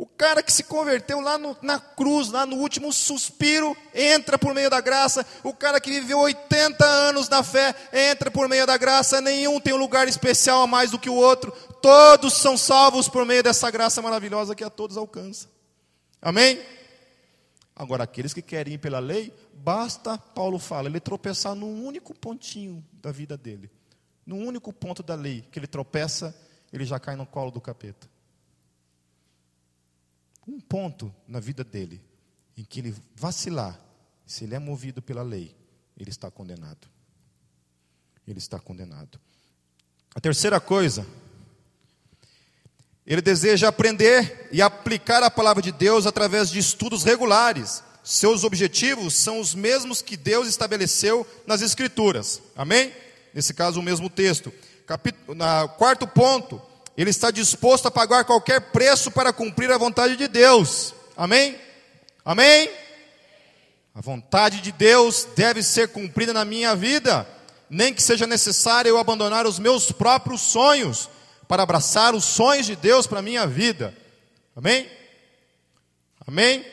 O 0.00 0.06
cara 0.06 0.42
que 0.42 0.50
se 0.50 0.64
converteu 0.64 1.20
lá 1.20 1.36
no, 1.36 1.54
na 1.60 1.78
cruz, 1.78 2.30
lá 2.30 2.46
no 2.46 2.56
último 2.56 2.90
suspiro, 2.90 3.76
entra 3.94 4.38
por 4.38 4.54
meio 4.54 4.70
da 4.70 4.80
graça. 4.80 5.26
O 5.44 5.52
cara 5.52 5.78
que 5.78 5.90
viveu 5.90 6.20
80 6.20 6.82
anos 6.86 7.28
na 7.28 7.42
fé, 7.42 7.74
entra 7.92 8.30
por 8.30 8.48
meio 8.48 8.66
da 8.66 8.78
graça. 8.78 9.20
Nenhum 9.20 9.60
tem 9.60 9.74
um 9.74 9.76
lugar 9.76 10.08
especial 10.08 10.62
a 10.62 10.66
mais 10.66 10.90
do 10.90 10.98
que 10.98 11.10
o 11.10 11.14
outro. 11.14 11.52
Todos 11.82 12.32
são 12.32 12.56
salvos 12.56 13.08
por 13.08 13.26
meio 13.26 13.42
dessa 13.42 13.70
graça 13.70 14.00
maravilhosa 14.00 14.54
que 14.54 14.64
a 14.64 14.70
todos 14.70 14.96
alcança. 14.96 15.48
Amém? 16.22 16.58
Agora, 17.80 18.04
aqueles 18.04 18.34
que 18.34 18.42
querem 18.42 18.74
ir 18.74 18.78
pela 18.78 18.98
lei, 18.98 19.32
basta, 19.54 20.18
Paulo 20.18 20.58
fala, 20.58 20.88
ele 20.88 21.00
tropeçar 21.00 21.54
num 21.54 21.84
único 21.84 22.14
pontinho 22.14 22.84
da 22.92 23.10
vida 23.10 23.36
dele. 23.36 23.70
Num 24.26 24.46
único 24.46 24.72
ponto 24.72 25.02
da 25.02 25.14
lei 25.14 25.42
que 25.50 25.58
ele 25.58 25.66
tropeça, 25.66 26.36
ele 26.72 26.84
já 26.84 27.00
cai 27.00 27.16
no 27.16 27.26
colo 27.26 27.50
do 27.50 27.60
capeta 27.60 28.08
um 30.50 30.60
ponto 30.60 31.14
na 31.28 31.38
vida 31.38 31.62
dele 31.62 32.02
em 32.56 32.64
que 32.64 32.80
ele 32.80 32.94
vacilar, 33.14 33.80
se 34.26 34.44
ele 34.44 34.54
é 34.54 34.58
movido 34.58 35.00
pela 35.00 35.22
lei, 35.22 35.54
ele 35.96 36.10
está 36.10 36.30
condenado. 36.30 36.88
Ele 38.26 38.38
está 38.38 38.58
condenado. 38.58 39.18
A 40.14 40.20
terceira 40.20 40.60
coisa, 40.60 41.06
ele 43.10 43.20
deseja 43.20 43.66
aprender 43.66 44.48
e 44.52 44.62
aplicar 44.62 45.20
a 45.24 45.28
palavra 45.28 45.60
de 45.60 45.72
Deus 45.72 46.06
através 46.06 46.48
de 46.48 46.60
estudos 46.60 47.02
regulares. 47.02 47.82
Seus 48.04 48.44
objetivos 48.44 49.14
são 49.14 49.40
os 49.40 49.52
mesmos 49.52 50.00
que 50.00 50.16
Deus 50.16 50.46
estabeleceu 50.46 51.26
nas 51.44 51.60
Escrituras. 51.60 52.40
Amém? 52.54 52.92
Nesse 53.34 53.52
caso, 53.52 53.80
o 53.80 53.82
mesmo 53.82 54.08
texto. 54.08 54.52
Na, 55.34 55.66
quarto 55.66 56.06
ponto, 56.06 56.62
ele 56.96 57.10
está 57.10 57.32
disposto 57.32 57.86
a 57.86 57.90
pagar 57.90 58.24
qualquer 58.24 58.60
preço 58.70 59.10
para 59.10 59.32
cumprir 59.32 59.72
a 59.72 59.78
vontade 59.78 60.16
de 60.16 60.28
Deus. 60.28 60.94
Amém? 61.16 61.58
Amém? 62.24 62.70
A 63.92 64.00
vontade 64.00 64.60
de 64.60 64.70
Deus 64.70 65.26
deve 65.34 65.64
ser 65.64 65.88
cumprida 65.88 66.32
na 66.32 66.44
minha 66.44 66.76
vida, 66.76 67.26
nem 67.68 67.92
que 67.92 68.04
seja 68.04 68.24
necessário 68.24 68.90
eu 68.90 68.98
abandonar 68.98 69.48
os 69.48 69.58
meus 69.58 69.90
próprios 69.90 70.42
sonhos 70.42 71.08
para 71.50 71.64
abraçar 71.64 72.14
os 72.14 72.24
sonhos 72.24 72.64
de 72.64 72.76
Deus 72.76 73.08
para 73.08 73.18
a 73.18 73.22
minha 73.22 73.44
vida. 73.44 73.92
Amém? 74.54 74.88
Amém? 76.24 76.64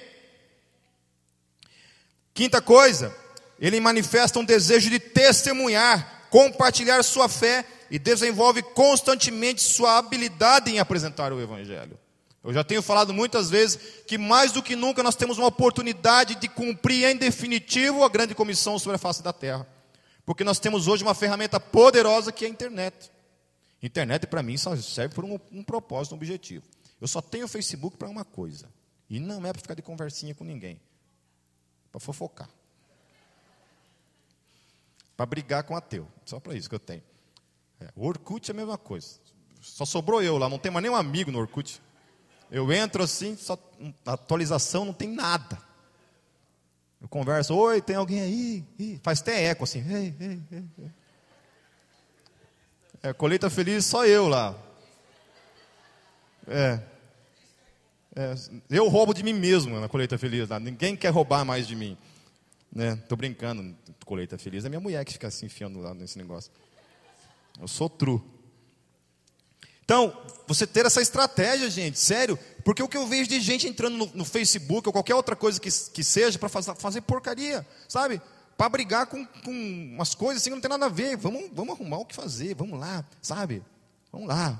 Quinta 2.31 2.61
coisa, 2.61 3.11
ele 3.59 3.79
manifesta 3.79 4.37
um 4.37 4.45
desejo 4.45 4.91
de 4.91 4.99
testemunhar, 4.99 6.27
compartilhar 6.29 7.01
sua 7.01 7.27
fé 7.27 7.65
e 7.89 7.97
desenvolve 7.97 8.61
constantemente 8.61 9.63
sua 9.63 9.97
habilidade 9.97 10.69
em 10.69 10.77
apresentar 10.77 11.33
o 11.33 11.41
Evangelho. 11.41 11.97
Eu 12.43 12.53
já 12.53 12.63
tenho 12.63 12.83
falado 12.83 13.11
muitas 13.11 13.49
vezes 13.49 13.79
que 14.05 14.15
mais 14.15 14.51
do 14.51 14.61
que 14.61 14.75
nunca 14.75 15.01
nós 15.01 15.15
temos 15.15 15.39
uma 15.39 15.47
oportunidade 15.47 16.35
de 16.35 16.47
cumprir 16.47 17.05
em 17.05 17.17
definitivo 17.17 18.03
a 18.03 18.09
grande 18.09 18.35
comissão 18.35 18.77
sobre 18.77 18.97
a 18.97 18.99
face 18.99 19.23
da 19.23 19.33
terra. 19.33 19.65
Porque 20.23 20.43
nós 20.43 20.59
temos 20.59 20.87
hoje 20.87 21.01
uma 21.01 21.15
ferramenta 21.15 21.59
poderosa 21.59 22.31
que 22.31 22.45
é 22.45 22.47
a 22.47 22.51
internet. 22.51 23.16
Internet 23.81 24.25
para 24.27 24.41
mim 24.41 24.57
só 24.57 24.75
serve 24.75 25.13
por 25.13 25.23
um, 25.23 25.39
um 25.51 25.63
propósito, 25.63 26.13
um 26.13 26.17
objetivo. 26.17 26.65
Eu 26.99 27.07
só 27.07 27.21
tenho 27.21 27.45
o 27.45 27.47
Facebook 27.47 27.95
para 27.97 28.09
uma 28.09 28.25
coisa. 28.25 28.69
E 29.09 29.19
não 29.19 29.45
é 29.45 29.51
para 29.51 29.61
ficar 29.61 29.75
de 29.75 29.81
conversinha 29.81 30.33
com 30.33 30.43
ninguém. 30.43 30.79
Para 31.91 31.99
fofocar. 31.99 32.49
Para 35.15 35.25
brigar 35.25 35.63
com 35.63 35.75
ateu. 35.75 36.07
Só 36.25 36.39
para 36.39 36.55
isso 36.55 36.67
que 36.67 36.75
eu 36.75 36.79
tenho. 36.79 37.03
É, 37.79 37.89
o 37.95 38.05
Orkut 38.07 38.49
é 38.49 38.53
a 38.53 38.57
mesma 38.57 38.77
coisa. 38.77 39.19
Só 39.61 39.85
sobrou 39.85 40.21
eu 40.21 40.37
lá, 40.37 40.49
não 40.49 40.59
tem 40.59 40.71
mais 40.71 40.81
nenhum 40.81 40.95
amigo 40.95 41.31
no 41.31 41.39
Orkut. 41.39 41.81
Eu 42.49 42.71
entro 42.71 43.03
assim, 43.03 43.35
só 43.35 43.57
atualização 44.05 44.85
não 44.85 44.93
tem 44.93 45.09
nada. 45.09 45.61
Eu 46.99 47.07
converso, 47.07 47.55
oi, 47.55 47.81
tem 47.81 47.95
alguém 47.95 48.21
aí? 48.21 48.65
Ih, 48.79 48.99
faz 49.03 49.21
até 49.21 49.45
eco 49.45 49.63
assim. 49.63 49.83
Ei, 49.93 50.15
ei, 50.19 50.41
ei, 50.51 50.91
é, 53.07 53.13
colheita 53.13 53.49
feliz, 53.49 53.85
só 53.85 54.05
eu 54.05 54.27
lá. 54.27 54.55
É. 56.47 56.79
é. 58.15 58.35
Eu 58.69 58.87
roubo 58.87 59.13
de 59.13 59.23
mim 59.23 59.33
mesmo 59.33 59.79
na 59.79 59.87
colheita 59.87 60.17
feliz. 60.17 60.49
Lá. 60.49 60.59
Ninguém 60.59 60.95
quer 60.95 61.09
roubar 61.09 61.45
mais 61.45 61.67
de 61.67 61.75
mim. 61.75 61.97
Né? 62.73 62.95
Tô 63.07 63.15
brincando. 63.15 63.75
Colheita 64.05 64.37
feliz 64.37 64.65
é 64.65 64.69
minha 64.69 64.79
mulher 64.79 65.03
que 65.05 65.13
fica 65.13 65.29
se 65.29 65.45
enfiando 65.45 65.79
lá 65.79 65.93
nesse 65.93 66.17
negócio. 66.17 66.51
Eu 67.59 67.67
sou 67.67 67.89
true. 67.89 68.21
Então, 69.83 70.15
você 70.45 70.67
ter 70.67 70.85
essa 70.85 71.01
estratégia, 71.01 71.69
gente, 71.69 71.97
sério, 71.97 72.37
porque 72.63 72.83
o 72.83 72.89
que 72.89 72.97
eu 72.97 73.07
vejo 73.07 73.29
de 73.29 73.39
gente 73.39 73.67
entrando 73.67 73.95
no, 73.97 74.05
no 74.15 74.25
Facebook 74.25 74.87
ou 74.87 74.91
qualquer 74.91 75.15
outra 75.15 75.33
coisa 75.33 75.61
que, 75.61 75.69
que 75.69 76.03
seja 76.03 76.37
para 76.37 76.49
fazer, 76.49 76.75
fazer 76.75 77.01
porcaria, 77.01 77.65
sabe? 77.87 78.21
Para 78.57 78.69
brigar 78.69 79.05
com, 79.05 79.23
com 79.25 79.51
umas 79.93 80.15
coisas 80.15 80.41
assim 80.41 80.49
que 80.49 80.55
não 80.55 80.61
tem 80.61 80.69
nada 80.69 80.87
a 80.87 80.89
ver. 80.89 81.15
Vamos, 81.15 81.49
vamos 81.53 81.75
arrumar 81.75 81.99
o 81.99 82.05
que 82.05 82.15
fazer, 82.15 82.55
vamos 82.55 82.79
lá, 82.79 83.05
sabe? 83.21 83.63
Vamos 84.11 84.27
lá. 84.27 84.59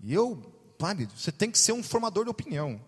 E 0.00 0.14
eu, 0.14 0.42
sabe, 0.80 1.06
você 1.14 1.30
tem 1.30 1.50
que 1.50 1.58
ser 1.58 1.72
um 1.72 1.82
formador 1.82 2.24
de 2.24 2.30
opinião. 2.30 2.80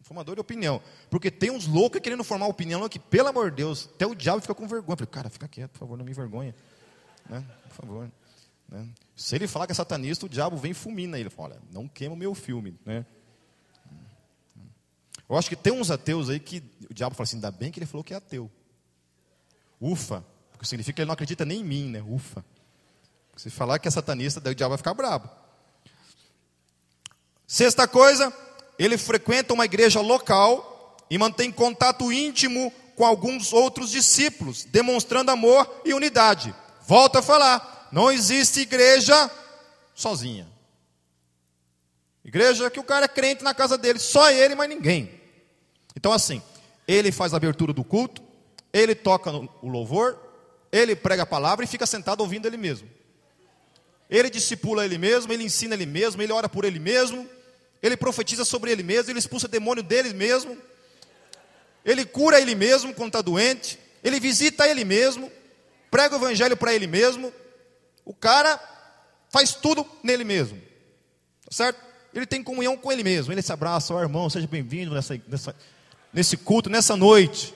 Um 0.00 0.04
formador 0.04 0.34
de 0.34 0.40
opinião. 0.40 0.82
Porque 1.08 1.30
tem 1.30 1.50
uns 1.50 1.68
loucos 1.68 2.00
querendo 2.00 2.24
formar 2.24 2.48
opinião 2.48 2.88
que, 2.88 2.98
pelo 2.98 3.28
amor 3.28 3.50
de 3.50 3.58
Deus, 3.58 3.88
até 3.94 4.04
o 4.04 4.14
diabo 4.14 4.40
fica 4.40 4.54
com 4.54 4.66
vergonha. 4.66 4.94
Eu 4.94 4.96
falei, 4.96 5.12
cara, 5.12 5.30
fica 5.30 5.46
quieto, 5.46 5.70
por 5.70 5.78
favor, 5.78 5.96
não 5.96 6.04
me 6.04 6.10
envergonha. 6.10 6.52
Né? 7.28 7.44
Por 7.68 7.74
favor. 7.76 8.12
Né? 8.68 8.88
Se 9.14 9.36
ele 9.36 9.46
falar 9.46 9.66
que 9.66 9.72
é 9.72 9.74
satanista, 9.74 10.26
o 10.26 10.28
diabo 10.28 10.56
vem 10.56 10.72
e 10.72 10.74
fulmina 10.74 11.16
ele. 11.16 11.30
Fala, 11.30 11.50
olha, 11.50 11.62
não 11.72 11.86
queima 11.86 12.14
o 12.14 12.18
meu 12.18 12.34
filme. 12.34 12.76
Né? 12.84 13.06
Eu 15.28 15.36
acho 15.36 15.48
que 15.48 15.54
tem 15.54 15.72
uns 15.72 15.92
ateus 15.92 16.28
aí 16.28 16.40
que 16.40 16.60
o 16.90 16.92
diabo 16.92 17.14
fala 17.14 17.22
assim, 17.22 17.36
ainda 17.36 17.52
bem 17.52 17.70
que 17.70 17.78
ele 17.78 17.86
falou 17.86 18.02
que 18.02 18.12
é 18.12 18.16
ateu. 18.16 18.50
Ufa, 19.80 20.24
porque 20.52 20.66
significa 20.66 20.96
que 20.96 21.00
ele 21.02 21.06
não 21.06 21.14
acredita 21.14 21.44
nem 21.44 21.60
em 21.60 21.64
mim, 21.64 21.88
né? 21.88 22.02
Ufa. 22.06 22.44
Se 23.36 23.48
falar 23.48 23.78
que 23.78 23.88
é 23.88 23.90
satanista, 23.90 24.40
daí 24.40 24.52
o 24.52 24.54
diabo 24.54 24.70
vai 24.70 24.78
ficar 24.78 24.92
bravo. 24.92 25.28
Sexta 27.46 27.88
coisa, 27.88 28.32
ele 28.78 28.98
frequenta 28.98 29.54
uma 29.54 29.64
igreja 29.64 30.00
local 30.00 30.96
e 31.08 31.16
mantém 31.16 31.50
contato 31.50 32.12
íntimo 32.12 32.70
com 32.94 33.04
alguns 33.04 33.52
outros 33.52 33.90
discípulos, 33.90 34.64
demonstrando 34.64 35.30
amor 35.30 35.80
e 35.84 35.94
unidade. 35.94 36.54
Volta 36.86 37.20
a 37.20 37.22
falar, 37.22 37.88
não 37.90 38.12
existe 38.12 38.60
igreja 38.60 39.30
sozinha. 39.94 40.46
Igreja 42.22 42.70
que 42.70 42.78
o 42.78 42.84
cara 42.84 43.06
é 43.06 43.08
crente 43.08 43.42
na 43.42 43.54
casa 43.54 43.78
dele, 43.78 43.98
só 43.98 44.30
ele, 44.30 44.54
mas 44.54 44.68
ninguém. 44.68 45.20
Então, 45.96 46.12
assim, 46.12 46.42
ele 46.86 47.10
faz 47.10 47.32
a 47.32 47.38
abertura 47.38 47.72
do 47.72 47.82
culto, 47.82 48.22
ele 48.72 48.94
toca 48.94 49.30
o 49.30 49.68
louvor, 49.68 50.18
ele 50.70 50.94
prega 50.94 51.24
a 51.24 51.26
palavra 51.26 51.64
e 51.64 51.68
fica 51.68 51.86
sentado 51.86 52.20
ouvindo 52.20 52.46
ele 52.46 52.56
mesmo. 52.56 52.88
Ele 54.08 54.28
discipula 54.28 54.84
ele 54.84 54.98
mesmo, 54.98 55.32
ele 55.32 55.44
ensina 55.44 55.74
ele 55.74 55.86
mesmo, 55.86 56.20
ele 56.20 56.32
ora 56.32 56.48
por 56.48 56.64
ele 56.64 56.78
mesmo, 56.78 57.28
ele 57.82 57.96
profetiza 57.96 58.44
sobre 58.44 58.70
ele 58.72 58.82
mesmo, 58.82 59.10
ele 59.10 59.18
expulsa 59.18 59.46
demônio 59.48 59.82
dele 59.82 60.12
mesmo, 60.12 60.56
ele 61.84 62.04
cura 62.04 62.40
ele 62.40 62.54
mesmo 62.54 62.92
quando 62.92 63.08
está 63.08 63.22
doente, 63.22 63.78
ele 64.02 64.18
visita 64.18 64.68
ele 64.68 64.84
mesmo, 64.84 65.30
prega 65.90 66.16
o 66.16 66.18
evangelho 66.18 66.56
para 66.56 66.74
ele 66.74 66.86
mesmo, 66.86 67.32
o 68.04 68.14
cara 68.14 68.60
faz 69.30 69.54
tudo 69.54 69.86
nele 70.02 70.24
mesmo. 70.24 70.60
Tá 71.44 71.52
certo? 71.52 71.80
Ele 72.12 72.26
tem 72.26 72.42
comunhão 72.42 72.76
com 72.76 72.90
ele 72.90 73.04
mesmo. 73.04 73.32
Ele 73.32 73.42
se 73.42 73.52
abraça, 73.52 73.94
ó 73.94 73.98
oh, 73.98 74.00
irmão, 74.00 74.28
seja 74.28 74.46
bem-vindo 74.46 74.94
nessa, 74.94 75.20
nessa, 75.28 75.54
nesse 76.12 76.36
culto, 76.36 76.68
nessa 76.68 76.96
noite. 76.96 77.54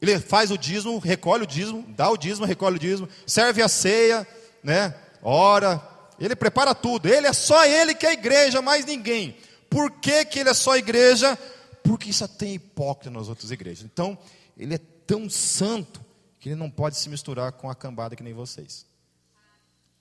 Ele 0.00 0.18
faz 0.18 0.50
o 0.50 0.56
dízimo, 0.56 0.98
recolhe 0.98 1.44
o 1.44 1.46
dízimo, 1.46 1.84
dá 1.88 2.10
o 2.10 2.16
dízimo, 2.16 2.46
recolhe 2.46 2.76
o 2.76 2.78
dízimo, 2.78 3.08
serve 3.26 3.62
a 3.62 3.68
ceia, 3.68 4.26
né? 4.62 4.94
Ora, 5.22 5.82
ele 6.18 6.34
prepara 6.34 6.74
tudo. 6.74 7.06
Ele 7.06 7.26
é 7.26 7.32
só 7.32 7.64
ele 7.66 7.94
que 7.94 8.06
é 8.06 8.12
igreja, 8.12 8.62
mais 8.62 8.84
ninguém. 8.84 9.36
Por 9.68 9.90
que, 9.90 10.24
que 10.24 10.38
ele 10.38 10.50
é 10.50 10.54
só 10.54 10.76
igreja? 10.76 11.36
Porque 11.82 12.12
só 12.12 12.26
tem 12.26 12.54
hipócrita 12.54 13.10
nas 13.10 13.28
outras 13.28 13.50
igrejas. 13.50 13.84
Então, 13.84 14.16
ele 14.56 14.74
é 14.74 14.80
tão 15.06 15.28
santo 15.28 16.00
que 16.40 16.48
ele 16.48 16.56
não 16.56 16.70
pode 16.70 16.96
se 16.96 17.08
misturar 17.08 17.52
com 17.52 17.68
a 17.68 17.74
cambada 17.74 18.16
que 18.16 18.22
nem 18.22 18.32
vocês. 18.32 18.86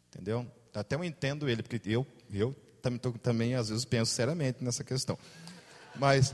Entendeu? 0.09 0.45
Até 0.73 0.95
eu 0.95 1.03
entendo 1.03 1.49
ele, 1.49 1.61
porque 1.61 1.81
eu, 1.89 2.05
eu 2.31 2.55
também, 2.81 2.99
também 2.99 3.55
às 3.55 3.69
vezes 3.69 3.83
penso 3.83 4.11
seriamente 4.11 4.63
nessa 4.63 4.83
questão. 4.83 5.17
Mas 5.95 6.33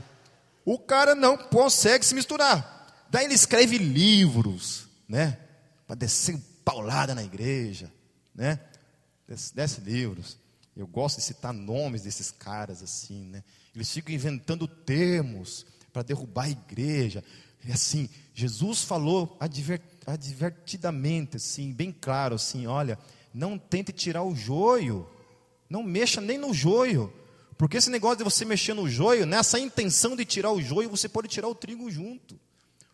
o 0.64 0.78
cara 0.78 1.14
não 1.14 1.36
consegue 1.36 2.04
se 2.04 2.14
misturar. 2.14 2.79
Daí 3.10 3.24
ele 3.24 3.34
escreve 3.34 3.76
livros, 3.78 4.88
né? 5.08 5.38
Para 5.86 5.96
descer 5.96 6.38
paulada 6.64 7.14
na 7.14 7.24
igreja, 7.24 7.92
né? 8.34 8.60
Desce, 9.26 9.54
desce 9.54 9.80
livros. 9.80 10.38
Eu 10.76 10.86
gosto 10.86 11.16
de 11.16 11.24
citar 11.24 11.52
nomes 11.52 12.02
desses 12.02 12.30
caras 12.30 12.82
assim, 12.82 13.24
né? 13.24 13.42
Eles 13.74 13.90
ficam 13.90 14.14
inventando 14.14 14.68
termos 14.68 15.66
para 15.92 16.02
derrubar 16.02 16.44
a 16.44 16.50
igreja. 16.50 17.24
E 17.64 17.72
assim, 17.72 18.08
Jesus 18.32 18.82
falou 18.82 19.36
adver, 19.40 19.80
advertidamente, 20.06 21.36
assim, 21.36 21.72
bem 21.72 21.92
claro, 21.92 22.36
assim, 22.36 22.66
olha, 22.66 22.98
não 23.34 23.58
tente 23.58 23.92
tirar 23.92 24.22
o 24.22 24.34
joio 24.34 25.08
Não 25.68 25.82
mexa 25.82 26.20
nem 26.20 26.38
no 26.38 26.54
joio. 26.54 27.12
Porque 27.58 27.76
esse 27.76 27.90
negócio 27.90 28.18
de 28.18 28.24
você 28.24 28.44
mexer 28.44 28.74
no 28.74 28.88
joio, 28.88 29.26
nessa 29.26 29.58
intenção 29.58 30.16
de 30.16 30.24
tirar 30.24 30.50
o 30.50 30.62
joio, 30.62 30.88
você 30.88 31.08
pode 31.08 31.28
tirar 31.28 31.48
o 31.48 31.54
trigo 31.54 31.90
junto. 31.90 32.40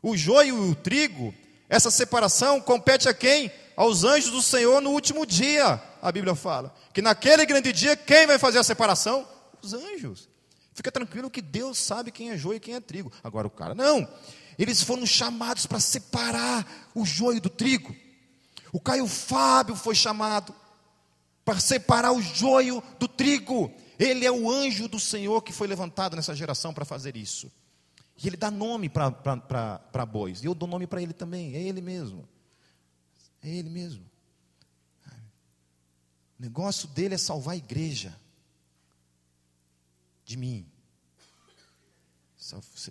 O 0.06 0.16
joio 0.16 0.68
e 0.68 0.70
o 0.70 0.74
trigo, 0.76 1.34
essa 1.68 1.90
separação 1.90 2.60
compete 2.60 3.08
a 3.08 3.12
quem? 3.12 3.50
Aos 3.74 4.04
anjos 4.04 4.30
do 4.30 4.40
Senhor 4.40 4.80
no 4.80 4.90
último 4.90 5.26
dia, 5.26 5.82
a 6.00 6.12
Bíblia 6.12 6.36
fala. 6.36 6.72
Que 6.94 7.02
naquele 7.02 7.44
grande 7.44 7.72
dia, 7.72 7.96
quem 7.96 8.24
vai 8.24 8.38
fazer 8.38 8.60
a 8.60 8.62
separação? 8.62 9.26
Os 9.60 9.74
anjos. 9.74 10.28
Fica 10.72 10.92
tranquilo 10.92 11.28
que 11.28 11.42
Deus 11.42 11.76
sabe 11.76 12.12
quem 12.12 12.30
é 12.30 12.38
joio 12.38 12.58
e 12.58 12.60
quem 12.60 12.76
é 12.76 12.80
trigo. 12.80 13.10
Agora 13.24 13.48
o 13.48 13.50
cara, 13.50 13.74
não. 13.74 14.08
Eles 14.56 14.80
foram 14.80 15.04
chamados 15.04 15.66
para 15.66 15.80
separar 15.80 16.88
o 16.94 17.04
joio 17.04 17.40
do 17.40 17.50
trigo. 17.50 17.92
O 18.72 18.78
Caio 18.78 19.08
Fábio 19.08 19.74
foi 19.74 19.96
chamado 19.96 20.54
para 21.44 21.58
separar 21.58 22.12
o 22.12 22.22
joio 22.22 22.80
do 23.00 23.08
trigo. 23.08 23.72
Ele 23.98 24.24
é 24.24 24.30
o 24.30 24.48
anjo 24.48 24.86
do 24.86 25.00
Senhor 25.00 25.42
que 25.42 25.52
foi 25.52 25.66
levantado 25.66 26.14
nessa 26.14 26.32
geração 26.32 26.72
para 26.72 26.84
fazer 26.84 27.16
isso. 27.16 27.50
E 28.22 28.26
ele 28.26 28.36
dá 28.36 28.50
nome 28.50 28.88
para 28.88 30.06
bois. 30.06 30.42
E 30.42 30.46
eu 30.46 30.54
dou 30.54 30.68
nome 30.68 30.86
para 30.86 31.02
ele 31.02 31.12
também. 31.12 31.54
É 31.54 31.60
ele 31.60 31.80
mesmo. 31.80 32.26
É 33.42 33.48
ele 33.48 33.68
mesmo. 33.68 34.04
O 36.38 36.42
negócio 36.42 36.88
dele 36.88 37.14
é 37.14 37.18
salvar 37.18 37.54
a 37.54 37.56
igreja 37.56 38.18
de 40.24 40.36
mim. 40.36 40.66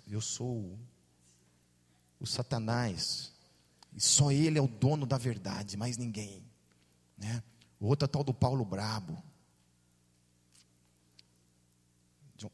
Eu 0.08 0.20
sou 0.20 0.78
o 2.20 2.26
Satanás. 2.26 3.32
E 3.94 4.00
só 4.00 4.30
ele 4.30 4.58
é 4.58 4.62
o 4.62 4.68
dono 4.68 5.06
da 5.06 5.16
verdade, 5.16 5.76
mais 5.76 5.96
ninguém. 5.96 6.44
Né? 7.16 7.42
O 7.80 7.86
outro 7.86 8.04
é 8.04 8.08
tal 8.08 8.22
do 8.22 8.34
Paulo 8.34 8.64
Brabo. 8.64 9.22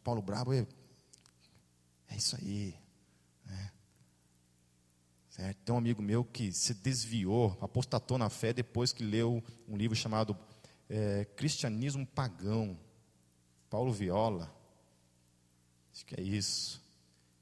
Paulo 0.05 0.23
Brabo 0.23 0.53
é, 0.53 0.67
é 2.13 2.17
isso 2.17 2.37
aí. 2.37 2.75
Né? 3.45 3.73
Certo? 5.31 5.59
Tem 5.65 5.75
um 5.75 5.79
amigo 5.79 6.03
meu 6.03 6.25
que 6.25 6.53
se 6.53 6.75
desviou, 6.75 7.57
apostatou 7.61 8.19
na 8.19 8.29
fé 8.29 8.53
depois 8.53 8.93
que 8.93 9.03
leu 9.03 9.43
um 9.67 9.77
livro 9.77 9.97
chamado 9.97 10.37
é, 10.89 11.25
Cristianismo 11.37 12.07
Pagão. 12.07 12.79
Paulo 13.71 13.91
Viola. 13.91 14.55
Acho 15.93 16.05
que 16.05 16.21
é 16.21 16.23
isso. 16.23 16.83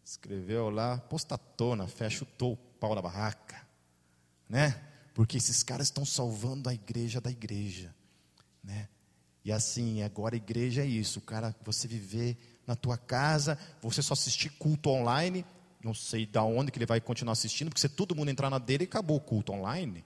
Escreveu 0.05 0.71
lá, 0.71 0.95
apostatou 0.95 1.75
na 1.75 1.89
fé, 1.89 2.09
chutou 2.09 2.53
o 2.53 2.57
pau 2.57 2.95
na 2.95 3.03
barraca. 3.03 3.67
Né? 4.49 4.81
Porque 5.15 5.37
esses 5.37 5.63
caras 5.63 5.89
estão 5.89 6.05
salvando 6.05 6.69
a 6.69 6.75
igreja 6.75 7.21
da 7.21 7.31
igreja. 7.31 7.95
Né? 8.63 8.89
E 9.45 9.51
assim, 9.51 10.03
agora 10.03 10.35
a 10.35 10.37
igreja 10.37 10.83
é 10.83 10.87
isso, 10.87 11.21
cara, 11.21 11.55
você 11.65 11.89
viver 11.89 12.60
na 12.71 12.77
tua 12.77 12.97
casa, 12.97 13.59
você 13.83 14.01
só 14.01 14.13
assistir 14.13 14.49
culto 14.51 14.91
online, 14.91 15.45
não 15.83 15.93
sei 15.93 16.25
da 16.25 16.45
onde 16.45 16.71
que 16.71 16.79
ele 16.79 16.87
vai 16.87 17.01
continuar 17.01 17.33
assistindo, 17.33 17.69
porque 17.69 17.81
se 17.81 17.89
todo 17.89 18.15
mundo 18.15 18.31
entrar 18.31 18.49
na 18.49 18.59
dele, 18.59 18.85
acabou 18.85 19.17
o 19.17 19.21
culto 19.21 19.53
online. 19.53 20.05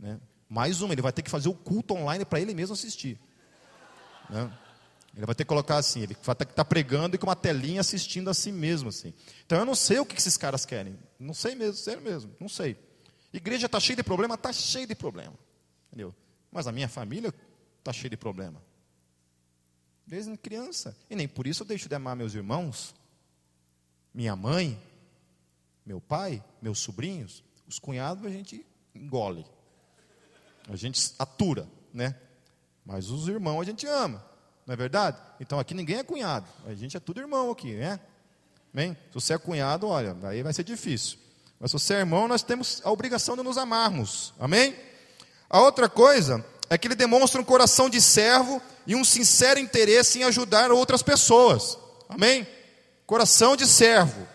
Né? 0.00 0.18
Mais 0.48 0.80
uma, 0.80 0.94
ele 0.94 1.02
vai 1.02 1.12
ter 1.12 1.20
que 1.20 1.30
fazer 1.30 1.50
o 1.50 1.54
culto 1.54 1.92
online 1.92 2.24
para 2.24 2.40
ele 2.40 2.54
mesmo 2.54 2.72
assistir. 2.72 3.20
Né? 4.30 4.50
Ele 5.14 5.26
vai 5.26 5.34
ter 5.34 5.44
que 5.44 5.48
colocar 5.48 5.76
assim, 5.76 6.00
ele 6.00 6.16
vai 6.22 6.34
ter 6.34 6.46
que 6.46 6.52
estar 6.52 6.64
tá 6.64 6.68
pregando 6.68 7.16
e 7.16 7.18
com 7.18 7.26
uma 7.26 7.36
telinha 7.36 7.82
assistindo 7.82 8.30
a 8.30 8.34
si 8.34 8.50
mesmo. 8.50 8.88
Assim. 8.88 9.12
Então 9.44 9.58
eu 9.58 9.66
não 9.66 9.74
sei 9.74 9.98
o 9.98 10.06
que 10.06 10.16
esses 10.16 10.38
caras 10.38 10.64
querem. 10.64 10.98
Não 11.20 11.34
sei 11.34 11.54
mesmo, 11.54 11.74
sério 11.74 12.00
mesmo, 12.00 12.34
não 12.40 12.48
sei. 12.48 12.78
Igreja 13.30 13.66
está 13.66 13.78
cheia 13.78 13.96
de 13.96 14.02
problema, 14.02 14.36
está 14.36 14.54
cheia 14.54 14.86
de 14.86 14.94
problema. 14.94 15.34
Entendeu? 15.88 16.14
Mas 16.50 16.66
a 16.66 16.72
minha 16.72 16.88
família 16.88 17.34
está 17.78 17.92
cheia 17.92 18.08
de 18.08 18.16
problema 18.16 18.58
desde 20.06 20.36
criança. 20.36 20.96
E 21.10 21.16
nem 21.16 21.26
por 21.26 21.46
isso 21.46 21.62
eu 21.62 21.66
deixo 21.66 21.88
de 21.88 21.94
amar 21.94 22.14
meus 22.14 22.34
irmãos, 22.34 22.94
minha 24.14 24.36
mãe, 24.36 24.80
meu 25.84 26.00
pai, 26.00 26.42
meus 26.62 26.78
sobrinhos. 26.78 27.42
Os 27.66 27.78
cunhados 27.78 28.24
a 28.24 28.30
gente 28.30 28.64
engole, 28.94 29.44
a 30.68 30.76
gente 30.76 31.12
atura, 31.18 31.68
né? 31.92 32.14
Mas 32.84 33.10
os 33.10 33.26
irmãos 33.26 33.60
a 33.60 33.64
gente 33.64 33.86
ama, 33.86 34.24
não 34.64 34.72
é 34.72 34.76
verdade? 34.76 35.18
Então 35.40 35.58
aqui 35.58 35.74
ninguém 35.74 35.96
é 35.96 36.04
cunhado, 36.04 36.46
a 36.64 36.74
gente 36.74 36.96
é 36.96 37.00
tudo 37.00 37.20
irmão 37.20 37.50
aqui, 37.50 37.74
né? 37.74 37.98
Bem, 38.72 38.94
se 39.08 39.14
você 39.14 39.34
é 39.34 39.38
cunhado, 39.38 39.88
olha, 39.88 40.16
aí 40.22 40.42
vai 40.42 40.52
ser 40.52 40.62
difícil. 40.62 41.18
Mas 41.58 41.70
se 41.70 41.78
você 41.78 41.94
é 41.94 41.98
irmão, 41.98 42.28
nós 42.28 42.42
temos 42.42 42.80
a 42.84 42.90
obrigação 42.90 43.36
de 43.36 43.42
nos 43.42 43.58
amarmos, 43.58 44.32
amém? 44.38 44.76
A 45.48 45.60
outra 45.60 45.88
coisa 45.88 46.44
é 46.68 46.76
que 46.76 46.88
ele 46.88 46.94
demonstra 46.94 47.40
um 47.40 47.44
coração 47.44 47.88
de 47.88 48.00
servo 48.00 48.60
e 48.86 48.94
um 48.94 49.04
sincero 49.04 49.58
interesse 49.60 50.18
em 50.18 50.24
ajudar 50.24 50.70
outras 50.70 51.02
pessoas. 51.02 51.78
Amém? 52.08 52.46
Coração 53.06 53.56
de 53.56 53.66
servo. 53.66 54.26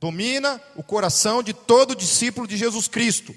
Domina 0.00 0.60
o 0.74 0.82
coração 0.82 1.42
de 1.42 1.52
todo 1.52 1.94
discípulo 1.94 2.46
de 2.46 2.56
Jesus 2.56 2.88
Cristo. 2.88 3.34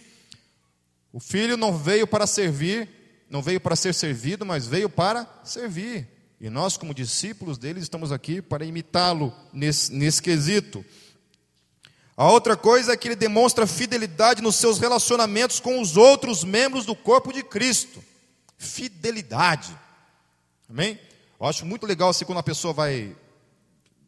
O 1.13 1.19
filho 1.19 1.55
não 1.55 1.77
veio 1.77 2.07
para 2.07 2.25
servir, 2.25 2.89
não 3.29 3.41
veio 3.41 3.61
para 3.61 3.75
ser 3.75 3.93
servido, 3.93 4.45
mas 4.45 4.65
veio 4.65 4.89
para 4.89 5.27
servir. 5.43 6.07
E 6.39 6.49
nós, 6.49 6.75
como 6.75 6.93
discípulos 6.93 7.57
dele, 7.57 7.79
estamos 7.79 8.11
aqui 8.11 8.41
para 8.41 8.65
imitá-lo 8.65 9.33
nesse, 9.53 9.93
nesse 9.93 10.21
quesito. 10.21 10.83
A 12.17 12.31
outra 12.31 12.55
coisa 12.55 12.93
é 12.93 12.97
que 12.97 13.07
ele 13.07 13.15
demonstra 13.15 13.67
fidelidade 13.67 14.41
nos 14.41 14.55
seus 14.55 14.79
relacionamentos 14.79 15.59
com 15.59 15.81
os 15.81 15.97
outros 15.97 16.43
membros 16.43 16.85
do 16.85 16.95
corpo 16.95 17.33
de 17.33 17.43
Cristo. 17.43 18.01
Fidelidade. 18.57 19.77
Amém? 20.69 20.99
Eu 21.39 21.45
acho 21.45 21.65
muito 21.65 21.85
legal 21.85 22.09
assim 22.09 22.23
quando 22.23 22.37
a 22.37 22.43
pessoa 22.43 22.73
vai 22.73 23.15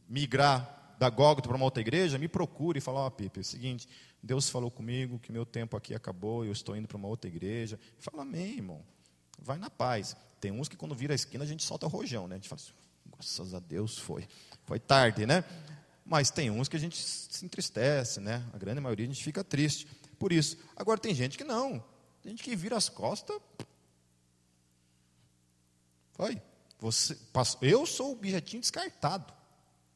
migrar 0.07 0.95
da 0.97 1.09
Gólgota 1.09 1.49
para 1.49 1.57
uma 1.57 1.65
outra 1.65 1.81
igreja, 1.81 2.17
me 2.17 2.27
procure 2.27 2.79
e 2.79 2.81
fala, 2.81 3.01
ó 3.01 3.07
oh, 3.07 3.11
Pipe, 3.11 3.39
é 3.39 3.41
o 3.41 3.45
seguinte, 3.45 3.87
Deus 4.23 4.49
falou 4.49 4.71
comigo 4.71 5.19
que 5.19 5.31
meu 5.31 5.45
tempo 5.45 5.77
aqui 5.77 5.93
acabou, 5.93 6.43
eu 6.43 6.51
estou 6.51 6.75
indo 6.75 6.87
para 6.87 6.97
uma 6.97 7.07
outra 7.07 7.29
igreja. 7.29 7.79
Fala, 7.99 8.23
amém, 8.23 8.55
irmão. 8.55 8.81
Vai 9.39 9.57
na 9.57 9.69
paz. 9.69 10.15
Tem 10.39 10.51
uns 10.51 10.67
que 10.67 10.75
quando 10.75 10.95
vira 10.95 11.13
a 11.13 11.15
esquina 11.15 11.43
a 11.43 11.47
gente 11.47 11.63
solta 11.63 11.85
o 11.85 11.89
rojão, 11.89 12.27
né? 12.27 12.35
A 12.35 12.37
gente 12.37 12.49
fala 12.49 12.61
assim, 12.61 12.73
graças 13.05 13.53
a 13.53 13.59
Deus 13.59 13.97
foi. 13.97 14.27
Foi 14.65 14.79
tarde, 14.79 15.25
né? 15.25 15.43
Mas 16.07 16.31
tem 16.31 16.49
uns 16.49 16.69
que 16.69 16.77
a 16.77 16.79
gente 16.79 16.97
se 16.97 17.45
entristece, 17.45 18.21
né? 18.21 18.49
A 18.53 18.57
grande 18.57 18.79
maioria 18.79 19.05
a 19.05 19.09
gente 19.09 19.21
fica 19.21 19.43
triste 19.43 19.85
por 20.17 20.31
isso. 20.31 20.57
Agora 20.73 20.97
tem 20.97 21.13
gente 21.13 21.37
que 21.37 21.43
não. 21.43 21.83
Tem 22.21 22.31
gente 22.31 22.43
que 22.43 22.55
vira 22.55 22.77
as 22.77 22.87
costas. 22.87 23.37
Foi. 26.13 26.41
Você, 26.79 27.17
eu 27.61 27.85
sou 27.85 28.09
o 28.09 28.11
objetinho 28.13 28.61
descartado. 28.61 29.33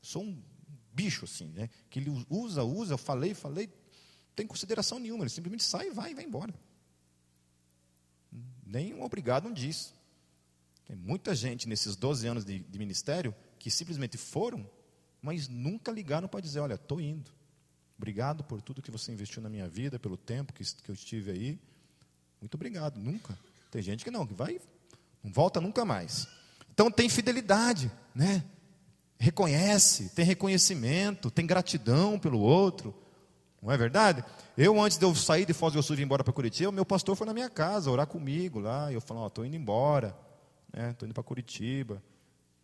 Sou 0.01 0.23
um 0.23 0.43
bicho 0.91 1.23
assim, 1.23 1.47
né? 1.47 1.69
Que 1.89 1.99
ele 1.99 2.25
usa, 2.29 2.61
usa, 2.61 2.97
falei, 2.97 3.33
falei, 3.33 3.67
não 3.67 4.35
tem 4.35 4.45
consideração 4.45 4.99
nenhuma. 4.99 5.23
Ele 5.23 5.29
simplesmente 5.29 5.63
sai, 5.63 5.91
vai 5.91 6.11
e 6.11 6.13
vai 6.13 6.25
embora. 6.25 6.53
Nem 8.65 8.93
um 8.93 9.03
obrigado 9.03 9.45
não 9.45 9.53
diz. 9.53 9.93
Tem 10.85 10.95
muita 10.95 11.33
gente 11.33 11.69
nesses 11.69 11.95
12 11.95 12.27
anos 12.27 12.43
de, 12.43 12.59
de 12.59 12.79
ministério 12.79 13.33
que 13.57 13.71
simplesmente 13.71 14.17
foram, 14.17 14.69
mas 15.21 15.47
nunca 15.47 15.91
ligaram 15.91 16.27
para 16.27 16.39
dizer: 16.39 16.59
olha, 16.59 16.73
estou 16.73 16.99
indo. 16.99 17.31
Obrigado 17.97 18.43
por 18.43 18.61
tudo 18.61 18.81
que 18.81 18.89
você 18.89 19.11
investiu 19.11 19.41
na 19.41 19.49
minha 19.49 19.67
vida, 19.67 19.99
pelo 19.99 20.17
tempo 20.17 20.51
que, 20.53 20.63
que 20.63 20.89
eu 20.89 20.95
estive 20.95 21.31
aí. 21.31 21.59
Muito 22.41 22.55
obrigado. 22.55 22.97
Nunca. 22.97 23.37
Tem 23.69 23.81
gente 23.81 24.03
que 24.03 24.09
não, 24.09 24.25
que 24.25 24.33
vai, 24.33 24.59
não 25.23 25.31
volta 25.31 25.61
nunca 25.61 25.85
mais. 25.85 26.27
Então 26.73 26.89
tem 26.89 27.07
fidelidade, 27.07 27.91
né? 28.15 28.43
Reconhece, 29.19 30.09
tem 30.15 30.25
reconhecimento, 30.25 31.29
tem 31.29 31.45
gratidão 31.45 32.17
pelo 32.17 32.39
outro. 32.39 32.93
Não 33.61 33.71
é 33.71 33.77
verdade? 33.77 34.25
Eu, 34.57 34.81
antes 34.81 34.97
de 34.97 35.05
eu 35.05 35.13
sair 35.13 35.45
de 35.45 35.53
Foz 35.53 35.73
do 35.73 35.83
Sul 35.83 35.95
e 35.95 35.99
ir 35.99 36.03
embora 36.03 36.23
para 36.23 36.33
Curitiba, 36.33 36.71
meu 36.71 36.85
pastor 36.85 37.15
foi 37.15 37.27
na 37.27 37.33
minha 37.33 37.49
casa 37.49 37.91
orar 37.91 38.07
comigo 38.07 38.59
lá. 38.59 38.91
E 38.91 38.95
eu 38.95 39.01
falei: 39.01 39.21
Ó, 39.21 39.27
estou 39.27 39.45
indo 39.45 39.55
embora, 39.55 40.17
estou 40.73 40.81
né? 40.81 40.95
indo 41.03 41.13
para 41.13 41.23
Curitiba. 41.23 42.01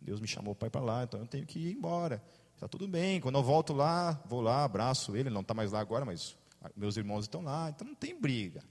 Deus 0.00 0.20
me 0.20 0.26
chamou 0.26 0.54
para 0.54 0.66
ir 0.66 0.70
para 0.70 0.80
lá, 0.80 1.04
então 1.04 1.20
eu 1.20 1.26
tenho 1.26 1.46
que 1.46 1.58
ir 1.58 1.72
embora. 1.72 2.22
Está 2.58 2.66
tudo 2.66 2.88
bem. 2.88 3.20
Quando 3.20 3.36
eu 3.36 3.42
volto 3.42 3.72
lá, 3.72 4.20
vou 4.26 4.40
lá, 4.40 4.64
abraço 4.64 5.16
ele. 5.16 5.30
Não 5.30 5.42
está 5.42 5.54
mais 5.54 5.70
lá 5.70 5.78
agora, 5.78 6.04
mas 6.04 6.36
meus 6.74 6.96
irmãos 6.96 7.20
estão 7.20 7.40
lá. 7.40 7.70
Então 7.70 7.86
não 7.86 7.94
tem 7.94 8.20
briga. 8.20 8.64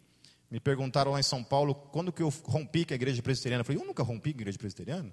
Me 0.51 0.59
perguntaram 0.59 1.11
lá 1.13 1.21
em 1.21 1.23
São 1.23 1.41
Paulo 1.41 1.73
quando 1.73 2.11
que 2.11 2.21
eu 2.21 2.27
rompi 2.43 2.83
com 2.83 2.93
a 2.93 2.95
igreja 2.95 3.23
presbiteriana. 3.23 3.61
Eu 3.61 3.65
falei: 3.65 3.81
Eu 3.81 3.87
nunca 3.87 4.03
rompi 4.03 4.33
com 4.33 4.39
a 4.39 4.41
igreja 4.41 4.57
presbiteriana. 4.57 5.09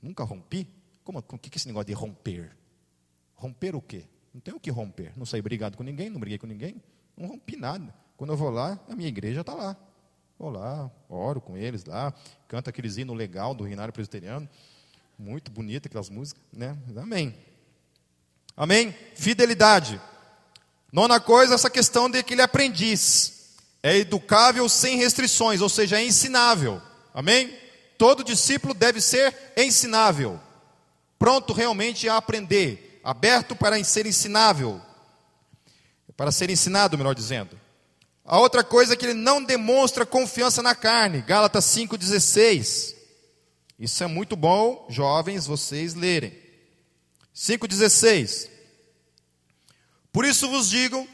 Nunca 0.00 0.24
rompi? 0.24 0.66
Como, 1.04 1.18
o 1.18 1.38
que 1.38 1.50
é 1.50 1.56
esse 1.56 1.66
negócio 1.66 1.86
de 1.86 1.92
romper? 1.92 2.56
Romper 3.34 3.76
o 3.76 3.82
quê? 3.82 4.06
Não 4.32 4.40
tenho 4.40 4.56
o 4.56 4.60
que 4.60 4.70
romper. 4.70 5.12
Não 5.14 5.26
saí 5.26 5.42
brigado 5.42 5.76
com 5.76 5.82
ninguém, 5.82 6.08
não 6.08 6.18
briguei 6.18 6.38
com 6.38 6.46
ninguém, 6.46 6.82
não 7.14 7.28
rompi 7.28 7.56
nada. 7.56 7.94
Quando 8.16 8.30
eu 8.30 8.38
vou 8.38 8.48
lá, 8.48 8.80
a 8.88 8.96
minha 8.96 9.08
igreja 9.08 9.42
está 9.42 9.52
lá. 9.52 9.76
Vou 10.38 10.48
lá, 10.48 10.90
oro 11.10 11.42
com 11.42 11.58
eles 11.58 11.84
lá, 11.84 12.14
canto 12.48 12.70
aqueles 12.70 12.96
hinos 12.96 13.14
legal 13.14 13.54
do 13.54 13.64
Rinário 13.64 13.92
Presbiteriano. 13.92 14.48
Muito 15.18 15.52
bonito 15.52 15.86
aquelas 15.86 16.08
músicas, 16.08 16.42
né? 16.50 16.76
Amém. 16.96 17.51
Amém? 18.56 18.94
Fidelidade. 19.14 20.00
Nona 20.92 21.18
coisa, 21.18 21.54
essa 21.54 21.70
questão 21.70 22.10
de 22.10 22.22
que 22.22 22.34
ele 22.34 22.42
é 22.42 22.44
aprendiz. 22.44 23.56
É 23.82 23.96
educável 23.96 24.68
sem 24.68 24.96
restrições, 24.96 25.60
ou 25.60 25.68
seja, 25.68 25.98
é 25.98 26.04
ensinável. 26.04 26.80
Amém? 27.14 27.62
todo 28.02 28.24
discípulo 28.24 28.74
deve 28.74 29.00
ser 29.00 29.32
ensinável, 29.56 30.40
pronto 31.20 31.52
realmente 31.52 32.08
a 32.08 32.16
aprender, 32.16 33.00
aberto 33.04 33.54
para 33.54 33.82
ser 33.84 34.06
ensinável, 34.06 34.82
para 36.16 36.32
ser 36.32 36.50
ensinado, 36.50 36.98
melhor 36.98 37.14
dizendo. 37.14 37.56
A 38.24 38.40
outra 38.40 38.64
coisa 38.64 38.94
é 38.94 38.96
que 38.96 39.06
ele 39.06 39.14
não 39.14 39.40
demonstra 39.40 40.04
confiança 40.04 40.60
na 40.64 40.74
carne, 40.74 41.22
Gálatas 41.22 41.64
5,16. 41.66 42.96
Isso 43.78 44.02
é 44.02 44.08
muito 44.08 44.34
bom, 44.34 44.84
jovens, 44.90 45.46
vocês 45.46 45.94
lerem. 45.94 46.36
5,16. 47.34 48.48
Por 50.12 50.24
isso 50.24 50.48
vos 50.48 50.68
digo: 50.68 51.06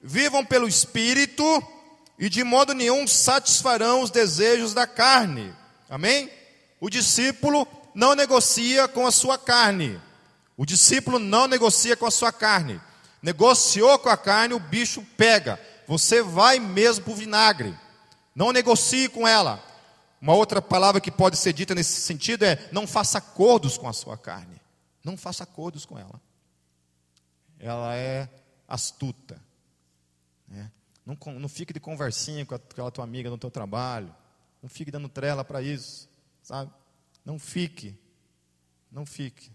vivam 0.00 0.44
pelo 0.44 0.68
Espírito, 0.68 1.44
e 2.18 2.28
de 2.28 2.42
modo 2.42 2.74
nenhum 2.74 3.06
satisfarão 3.06 4.02
os 4.02 4.10
desejos 4.10 4.74
da 4.74 4.86
carne. 4.86 5.54
Amém? 5.88 6.30
O 6.80 6.88
discípulo 6.88 7.66
não 7.94 8.14
negocia 8.14 8.88
com 8.88 9.06
a 9.06 9.10
sua 9.10 9.38
carne. 9.38 10.00
O 10.56 10.66
discípulo 10.66 11.18
não 11.18 11.46
negocia 11.46 11.96
com 11.96 12.06
a 12.06 12.10
sua 12.10 12.32
carne. 12.32 12.80
Negociou 13.22 13.98
com 13.98 14.08
a 14.08 14.16
carne, 14.16 14.54
o 14.54 14.60
bicho 14.60 15.04
pega. 15.16 15.60
Você 15.86 16.22
vai 16.22 16.58
mesmo 16.58 17.04
para 17.04 17.12
o 17.12 17.16
vinagre. 17.16 17.74
Não 18.34 18.52
negocie 18.52 19.08
com 19.08 19.26
ela. 19.26 19.62
Uma 20.20 20.34
outra 20.34 20.60
palavra 20.60 21.00
que 21.00 21.10
pode 21.10 21.36
ser 21.36 21.52
dita 21.52 21.74
nesse 21.74 22.00
sentido 22.00 22.44
é: 22.44 22.68
não 22.72 22.86
faça 22.86 23.18
acordos 23.18 23.78
com 23.78 23.88
a 23.88 23.92
sua 23.92 24.16
carne. 24.16 24.60
Não 25.04 25.16
faça 25.16 25.44
acordos 25.44 25.84
com 25.84 25.98
ela. 25.98 26.20
Ela 27.58 27.96
é 27.96 28.28
astuta. 28.66 29.40
Né? 30.46 30.70
Não, 31.04 31.16
não 31.38 31.48
fique 31.48 31.72
de 31.72 31.80
conversinha 31.80 32.44
com 32.44 32.54
aquela 32.54 32.90
tua 32.90 33.04
amiga 33.04 33.30
no 33.30 33.38
teu 33.38 33.50
trabalho. 33.50 34.14
Não 34.62 34.68
fique 34.68 34.90
dando 34.90 35.08
trela 35.08 35.44
para 35.44 35.62
isso. 35.62 36.08
Sabe? 36.42 36.70
Não 37.24 37.38
fique. 37.38 37.98
Não 38.90 39.04
fique. 39.04 39.50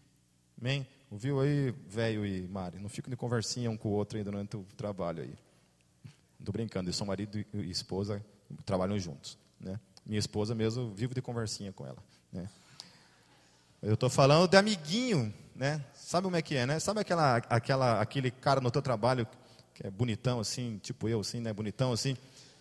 Amém? 0.60 0.88
Ouviu 1.10 1.40
aí, 1.42 1.72
velho 1.88 2.26
e 2.26 2.48
Mari? 2.48 2.80
Não 2.80 2.90
fique 2.90 3.10
de 3.10 3.16
conversinha 3.16 3.70
um 3.70 3.78
com 3.78 3.90
o 3.90 3.92
outro 3.92 4.18
aí 4.18 4.24
durante 4.24 4.58
o 4.58 4.64
trabalho 4.76 5.22
aí. 5.24 5.36
Estou 6.40 6.52
brincando, 6.52 6.90
eu 6.90 6.94
sou 6.94 7.06
marido 7.06 7.38
e 7.38 7.70
esposa, 7.70 8.24
trabalham 8.66 8.98
juntos. 9.00 9.38
Né? 9.60 9.80
Minha 10.06 10.20
esposa 10.20 10.54
mesmo, 10.54 10.94
vivo 10.94 11.14
de 11.14 11.22
conversinha 11.22 11.72
com 11.72 11.86
ela. 11.86 12.04
Né? 12.32 12.50
Eu 13.84 13.96
estou 13.96 14.10
falando 14.10 14.48
de 14.48 14.56
amiguinho, 14.58 15.34
né? 15.56 15.84
Sabe 15.94 16.24
como 16.24 16.38
é 16.38 16.42
que 16.42 16.56
é, 16.56 16.66
né? 16.66 16.80
Sabe 16.80 17.02
aquela, 17.02 17.36
aquela, 17.50 18.02
aquele 18.02 18.32
cara 18.32 18.62
no 18.62 18.72
teu 18.72 18.82
trabalho 18.82 19.28
que 19.76 19.86
é 19.86 19.92
bonitão 19.92 20.40
assim, 20.40 20.80
tipo 20.82 21.10
eu 21.10 21.20
assim, 21.20 21.42
né? 21.42 21.52
Bonitão 21.52 21.92
assim, 21.92 22.16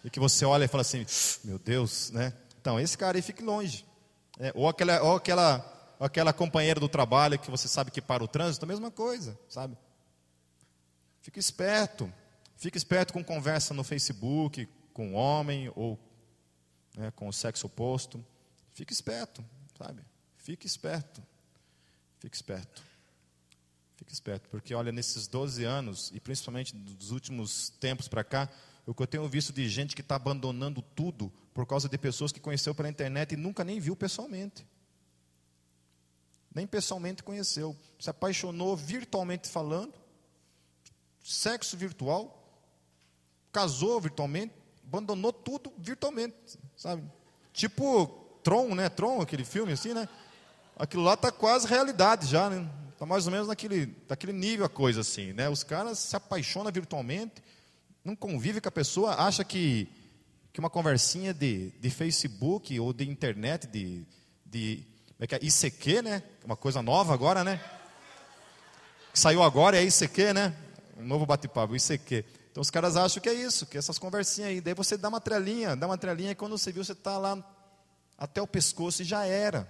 e 0.05 0.11
que 0.11 0.19
você 0.19 0.45
olha 0.45 0.65
e 0.65 0.69
fala 0.69 0.81
assim, 0.81 1.07
meu 1.45 1.59
Deus, 1.59 2.11
né? 2.11 2.33
Então, 2.61 2.79
esse 2.79 2.99
cara 2.99 3.17
aí 3.17 3.23
fique 3.23 3.43
longe. 3.43 3.87
É, 4.39 4.51
ou 4.55 4.69
aquela, 4.69 5.01
ou 5.03 5.17
aquela 5.17 5.73
aquela 6.01 6.33
companheira 6.33 6.81
do 6.81 6.89
trabalho 6.89 7.39
que 7.39 7.49
você 7.49 7.69
sabe 7.69 7.93
que 7.93 8.03
para 8.03 8.25
o 8.25 8.29
trânsito, 8.29 8.65
a 8.65 8.69
mesma 8.69 8.91
coisa, 8.91 9.39
sabe? 9.49 9.79
Fica 11.21 11.39
esperto. 11.39 12.13
Fica 12.57 12.77
esperto 12.77 13.13
com 13.13 13.23
conversa 13.23 13.73
no 13.73 13.85
Facebook, 13.85 14.69
com 14.93 15.15
homem 15.15 15.71
ou 15.77 15.97
né, 16.97 17.13
com 17.13 17.29
o 17.29 17.33
sexo 17.33 17.69
oposto. 17.69 18.25
Fica 18.75 18.93
esperto, 18.93 19.45
sabe? 19.79 20.03
Fique 20.43 20.67
esperto. 20.67 21.23
Fique 22.19 22.37
esperto. 22.37 22.83
Fique 23.97 24.13
esperto, 24.13 24.49
porque 24.51 24.75
olha, 24.75 24.93
nesses 24.93 25.27
12 25.27 25.65
anos, 25.65 26.11
e 26.13 26.21
principalmente 26.21 26.75
dos 26.75 27.11
últimos 27.11 27.71
tempos 27.81 28.09
para 28.09 28.23
cá, 28.23 28.49
o 28.85 28.93
que 28.93 29.03
eu 29.03 29.07
tenho 29.07 29.29
visto 29.29 29.53
de 29.53 29.69
gente 29.69 29.95
que 29.95 30.01
está 30.01 30.17
abandonando 30.17 30.83
tudo 30.83 31.33
por 31.55 31.67
causa 31.67 31.89
de 31.89 31.97
pessoas 31.97 32.33
que 32.33 32.41
conheceu 32.41 32.75
pela 32.75 32.89
internet 32.89 33.33
e 33.33 33.37
nunca 33.37 33.65
nem 33.65 33.79
viu 33.81 33.97
pessoalmente 33.97 34.67
nem 36.55 36.67
pessoalmente 36.67 37.23
conheceu, 37.23 37.77
se 37.99 38.11
apaixonou 38.11 38.77
virtualmente 38.77 39.49
falando, 39.49 39.95
sexo 41.23 41.77
virtual, 41.77 42.39
casou 43.51 44.01
virtualmente, 44.01 44.55
abandonou 44.87 45.33
tudo 45.33 45.73
virtualmente, 45.79 46.37
sabe? 46.77 47.03
Tipo 47.53 48.07
Tron, 48.43 48.75
né? 48.75 48.89
Tron, 48.89 49.21
aquele 49.21 49.45
filme 49.45 49.73
assim, 49.73 49.95
né? 49.95 50.09
Aquilo 50.77 51.03
lá 51.03 51.15
está 51.15 51.31
quase 51.31 51.67
realidade 51.67 52.27
já, 52.27 52.49
né? 52.49 52.69
Está 52.93 53.05
mais 53.05 53.27
ou 53.27 53.33
menos 53.33 53.49
naquele, 53.49 53.95
naquele 54.09 54.33
nível 54.33 54.65
a 54.65 54.69
coisa 54.69 55.01
assim, 55.01 55.33
né? 55.33 55.49
Os 55.49 55.63
caras 55.63 55.99
se 55.99 56.17
apaixonam 56.17 56.73
virtualmente, 56.73 57.43
não 58.05 58.17
convive 58.17 58.61
com 58.61 58.69
a 58.69 58.73
pessoa, 58.73 59.15
acha 59.15 59.45
que, 59.45 59.89
que 60.53 60.61
uma 60.61 60.71
conversinha 60.71 61.35
de, 61.35 61.71
de 61.71 61.91
Facebook 61.91 62.79
ou 62.79 62.93
de 62.93 63.09
internet, 63.09 63.67
de, 63.67 64.05
de 64.47 64.87
é 65.23 65.27
que 65.27 65.35
é 65.37 65.39
ICQ, 65.41 66.03
né? 66.03 66.23
Uma 66.45 66.57
coisa 66.57 66.83
nova 66.83 67.15
agora, 67.15 67.45
né? 67.45 67.61
Que 69.13 69.19
saiu 69.21 69.43
agora 69.43 69.77
é 69.77 69.85
ICQ, 69.85 70.33
né? 70.33 70.57
Um 70.99 71.05
novo 71.05 71.25
bate-papo, 71.25 71.77
ICQ. 71.77 72.25
Então 72.51 72.61
os 72.61 72.71
caras 72.71 72.97
acham 72.97 73.23
que 73.23 73.29
é 73.29 73.35
isso, 73.35 73.67
que 73.67 73.77
é 73.77 73.79
essas 73.79 73.99
conversinhas 73.99 74.51
aí. 74.51 74.61
Daí 74.61 74.75
você 74.75 74.97
dá 74.97 75.09
uma 75.09 75.21
trelinha, 75.21 75.77
dá 75.77 75.87
uma 75.87 75.97
trelinha 75.97 76.33
e 76.33 76.35
quando 76.35 76.59
você 76.59 76.73
viu, 76.73 76.85
você 76.85 76.93
está 76.93 77.19
lá 77.19 77.43
até 78.19 78.43
o 78.43 78.47
pescoço 78.47 79.03
e 79.03 79.05
já 79.05 79.25
era. 79.25 79.69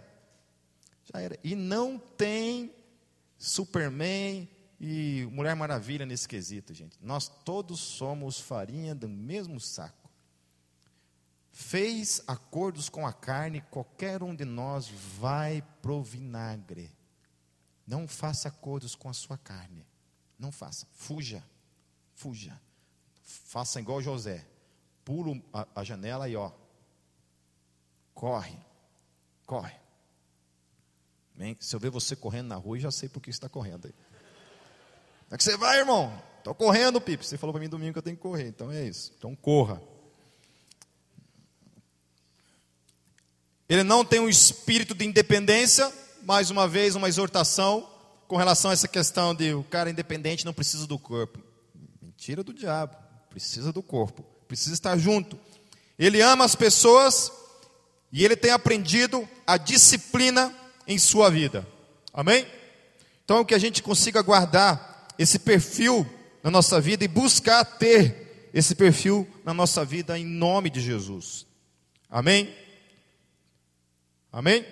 Já 1.12 1.20
era. 1.20 1.38
E 1.42 1.54
não 1.54 1.98
tem 1.98 2.74
Superman 3.38 4.48
e 4.80 5.28
Mulher 5.30 5.54
Maravilha 5.54 6.06
nesse 6.06 6.28
quesito, 6.28 6.72
gente. 6.72 6.98
Nós 7.00 7.28
todos 7.28 7.80
somos 7.80 8.40
farinha 8.40 8.94
do 8.94 9.08
mesmo 9.08 9.60
saco 9.60 10.02
fez 11.52 12.22
acordos 12.26 12.88
com 12.88 13.06
a 13.06 13.12
carne, 13.12 13.60
qualquer 13.60 14.22
um 14.22 14.34
de 14.34 14.44
nós 14.44 14.88
vai 14.88 15.62
pro 15.82 16.02
vinagre. 16.02 16.90
Não 17.86 18.08
faça 18.08 18.48
acordos 18.48 18.94
com 18.94 19.08
a 19.08 19.12
sua 19.12 19.36
carne. 19.36 19.86
Não 20.38 20.50
faça. 20.50 20.86
Fuja. 20.92 21.44
Fuja. 22.14 22.58
Faça 23.22 23.80
igual 23.80 24.00
José. 24.00 24.46
Pula 25.04 25.40
a, 25.52 25.66
a 25.76 25.84
janela 25.84 26.28
e 26.28 26.36
ó. 26.36 26.50
Corre. 28.14 28.58
Corre. 29.44 29.78
Bem, 31.34 31.56
se 31.58 31.74
eu 31.74 31.80
ver 31.80 31.90
você 31.90 32.14
correndo 32.14 32.48
na 32.48 32.56
rua, 32.56 32.76
eu 32.76 32.82
já 32.82 32.90
sei 32.90 33.08
por 33.08 33.20
que 33.20 33.30
está 33.30 33.48
correndo 33.48 33.86
aí. 33.86 33.94
É 35.30 35.36
que 35.36 35.42
você 35.42 35.56
vai, 35.56 35.78
irmão? 35.78 36.12
Estou 36.38 36.54
correndo, 36.54 37.00
Pipe. 37.00 37.24
Você 37.24 37.38
falou 37.38 37.52
para 37.52 37.60
mim 37.60 37.68
domingo 37.68 37.92
que 37.92 37.98
eu 37.98 38.02
tenho 38.02 38.16
que 38.16 38.22
correr. 38.22 38.48
Então 38.48 38.70
é 38.70 38.84
isso. 38.84 39.12
Então 39.16 39.34
corra. 39.34 39.80
Ele 43.68 43.82
não 43.82 44.04
tem 44.04 44.20
um 44.20 44.28
espírito 44.28 44.94
de 44.94 45.06
independência, 45.06 45.90
mais 46.24 46.50
uma 46.50 46.68
vez, 46.68 46.94
uma 46.94 47.08
exortação 47.08 47.88
com 48.28 48.36
relação 48.36 48.70
a 48.70 48.74
essa 48.74 48.88
questão 48.88 49.34
de 49.34 49.54
o 49.54 49.64
cara 49.64 49.90
independente 49.90 50.44
não 50.44 50.52
precisa 50.52 50.86
do 50.86 50.98
corpo. 50.98 51.38
Mentira 52.00 52.42
do 52.42 52.52
diabo, 52.52 52.96
precisa 53.30 53.72
do 53.72 53.82
corpo, 53.82 54.22
precisa 54.46 54.74
estar 54.74 54.98
junto. 54.98 55.38
Ele 55.98 56.20
ama 56.20 56.44
as 56.44 56.54
pessoas 56.54 57.32
e 58.12 58.24
ele 58.24 58.36
tem 58.36 58.50
aprendido 58.50 59.28
a 59.46 59.56
disciplina 59.56 60.54
em 60.86 60.98
sua 60.98 61.30
vida. 61.30 61.66
Amém? 62.12 62.46
Então, 63.24 63.44
que 63.44 63.54
a 63.54 63.58
gente 63.58 63.82
consiga 63.82 64.22
guardar 64.22 65.08
esse 65.18 65.38
perfil 65.38 66.06
na 66.42 66.50
nossa 66.50 66.80
vida 66.80 67.04
e 67.04 67.08
buscar 67.08 67.64
ter 67.64 68.50
esse 68.52 68.74
perfil 68.74 69.28
na 69.44 69.54
nossa 69.54 69.84
vida 69.84 70.18
em 70.18 70.24
nome 70.24 70.68
de 70.68 70.80
Jesus. 70.80 71.46
Amém? 72.10 72.54
Amém? 74.30 74.66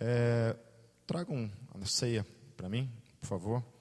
É, 0.00 0.56
traga 1.06 1.32
um, 1.32 1.50
uma 1.74 1.86
ceia 1.86 2.24
para 2.56 2.68
mim, 2.68 2.90
por 3.20 3.26
favor. 3.26 3.77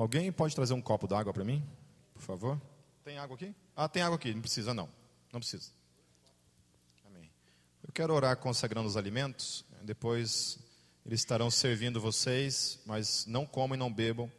Alguém 0.00 0.32
pode 0.32 0.54
trazer 0.54 0.72
um 0.72 0.80
copo 0.80 1.06
d'água 1.06 1.30
para 1.30 1.44
mim, 1.44 1.62
por 2.14 2.22
favor? 2.22 2.58
Tem 3.04 3.18
água 3.18 3.36
aqui? 3.36 3.54
Ah, 3.76 3.86
tem 3.86 4.00
água 4.00 4.16
aqui. 4.16 4.32
Não 4.32 4.40
precisa, 4.40 4.72
não. 4.72 4.88
Não 5.30 5.40
precisa. 5.40 5.72
Amém. 7.04 7.30
Eu 7.86 7.92
quero 7.92 8.14
orar 8.14 8.34
consagrando 8.38 8.88
os 8.88 8.96
alimentos. 8.96 9.62
Depois 9.82 10.58
Eles 11.04 11.20
estarão 11.20 11.50
servindo 11.50 12.00
vocês, 12.00 12.80
mas 12.86 13.26
não 13.26 13.44
comam 13.44 13.74
e 13.74 13.78
não 13.78 13.92
bebam 13.92 14.32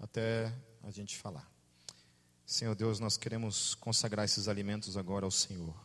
até 0.00 0.52
a 0.82 0.90
gente 0.90 1.16
falar. 1.16 1.48
Senhor 2.44 2.74
Deus, 2.74 2.98
nós 2.98 3.16
queremos 3.16 3.76
consagrar 3.76 4.24
esses 4.24 4.48
alimentos 4.48 4.96
agora 4.96 5.24
ao 5.24 5.30
Senhor. 5.30 5.76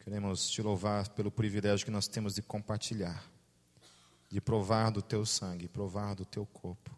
Queremos 0.00 0.48
te 0.48 0.62
louvar 0.62 1.10
pelo 1.10 1.30
privilégio 1.30 1.84
que 1.84 1.90
nós 1.90 2.08
temos 2.08 2.34
de 2.34 2.40
compartilhar, 2.40 3.22
de 4.30 4.40
provar 4.40 4.90
do 4.90 5.02
teu 5.02 5.26
sangue, 5.26 5.68
provar 5.68 6.14
do 6.14 6.24
teu 6.24 6.46
corpo. 6.46 6.95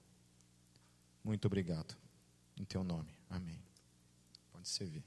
Muito 1.22 1.46
obrigado. 1.46 1.96
Em 2.56 2.64
teu 2.64 2.82
nome. 2.82 3.14
Amém. 3.28 3.62
Pode 4.52 4.68
servir. 4.68 5.04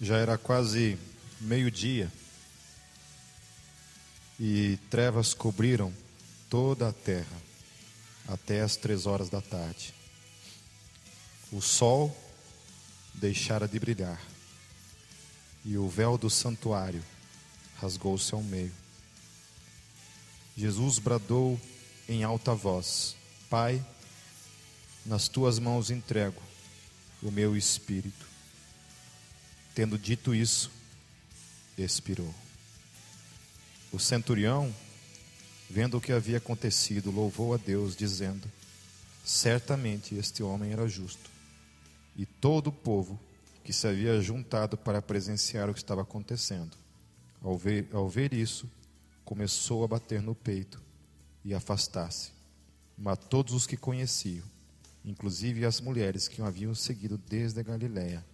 Já 0.00 0.16
era 0.16 0.36
quase 0.36 0.98
meio-dia 1.40 2.10
e 4.38 4.78
trevas 4.90 5.32
cobriram 5.32 5.92
toda 6.50 6.88
a 6.88 6.92
terra 6.92 7.42
até 8.26 8.60
as 8.60 8.76
três 8.76 9.06
horas 9.06 9.28
da 9.28 9.40
tarde. 9.40 9.94
O 11.52 11.60
sol 11.60 12.14
deixara 13.14 13.68
de 13.68 13.78
brilhar 13.78 14.20
e 15.64 15.78
o 15.78 15.88
véu 15.88 16.18
do 16.18 16.28
santuário 16.28 17.02
rasgou-se 17.80 18.34
ao 18.34 18.42
meio. 18.42 18.72
Jesus 20.56 20.98
bradou 20.98 21.60
em 22.08 22.24
alta 22.24 22.54
voz: 22.54 23.16
Pai, 23.48 23.84
nas 25.06 25.28
tuas 25.28 25.58
mãos 25.58 25.90
entrego 25.90 26.42
o 27.22 27.30
meu 27.30 27.56
espírito. 27.56 28.33
Tendo 29.74 29.98
dito 29.98 30.34
isso, 30.34 30.70
expirou. 31.76 32.32
O 33.92 33.98
centurião, 33.98 34.72
vendo 35.68 35.96
o 35.96 36.00
que 36.00 36.12
havia 36.12 36.38
acontecido, 36.38 37.10
louvou 37.10 37.54
a 37.54 37.56
Deus, 37.56 37.96
dizendo: 37.96 38.48
Certamente 39.24 40.14
este 40.14 40.42
homem 40.42 40.72
era 40.72 40.86
justo. 40.86 41.30
E 42.16 42.24
todo 42.24 42.68
o 42.68 42.72
povo 42.72 43.18
que 43.64 43.72
se 43.72 43.88
havia 43.88 44.20
juntado 44.20 44.76
para 44.76 45.02
presenciar 45.02 45.68
o 45.68 45.74
que 45.74 45.80
estava 45.80 46.02
acontecendo, 46.02 46.76
ao 47.42 47.56
ver, 47.58 47.88
ao 47.92 48.08
ver 48.08 48.32
isso, 48.32 48.70
começou 49.24 49.82
a 49.82 49.88
bater 49.88 50.22
no 50.22 50.34
peito 50.34 50.80
e 51.44 51.54
afastar-se. 51.54 52.30
Mas 52.96 53.18
todos 53.28 53.54
os 53.54 53.66
que 53.66 53.76
conheciam, 53.76 54.44
inclusive 55.04 55.64
as 55.64 55.80
mulheres 55.80 56.28
que 56.28 56.40
o 56.40 56.44
haviam 56.44 56.74
seguido 56.74 57.18
desde 57.18 57.58
a 57.58 57.62
Galiléia, 57.62 58.24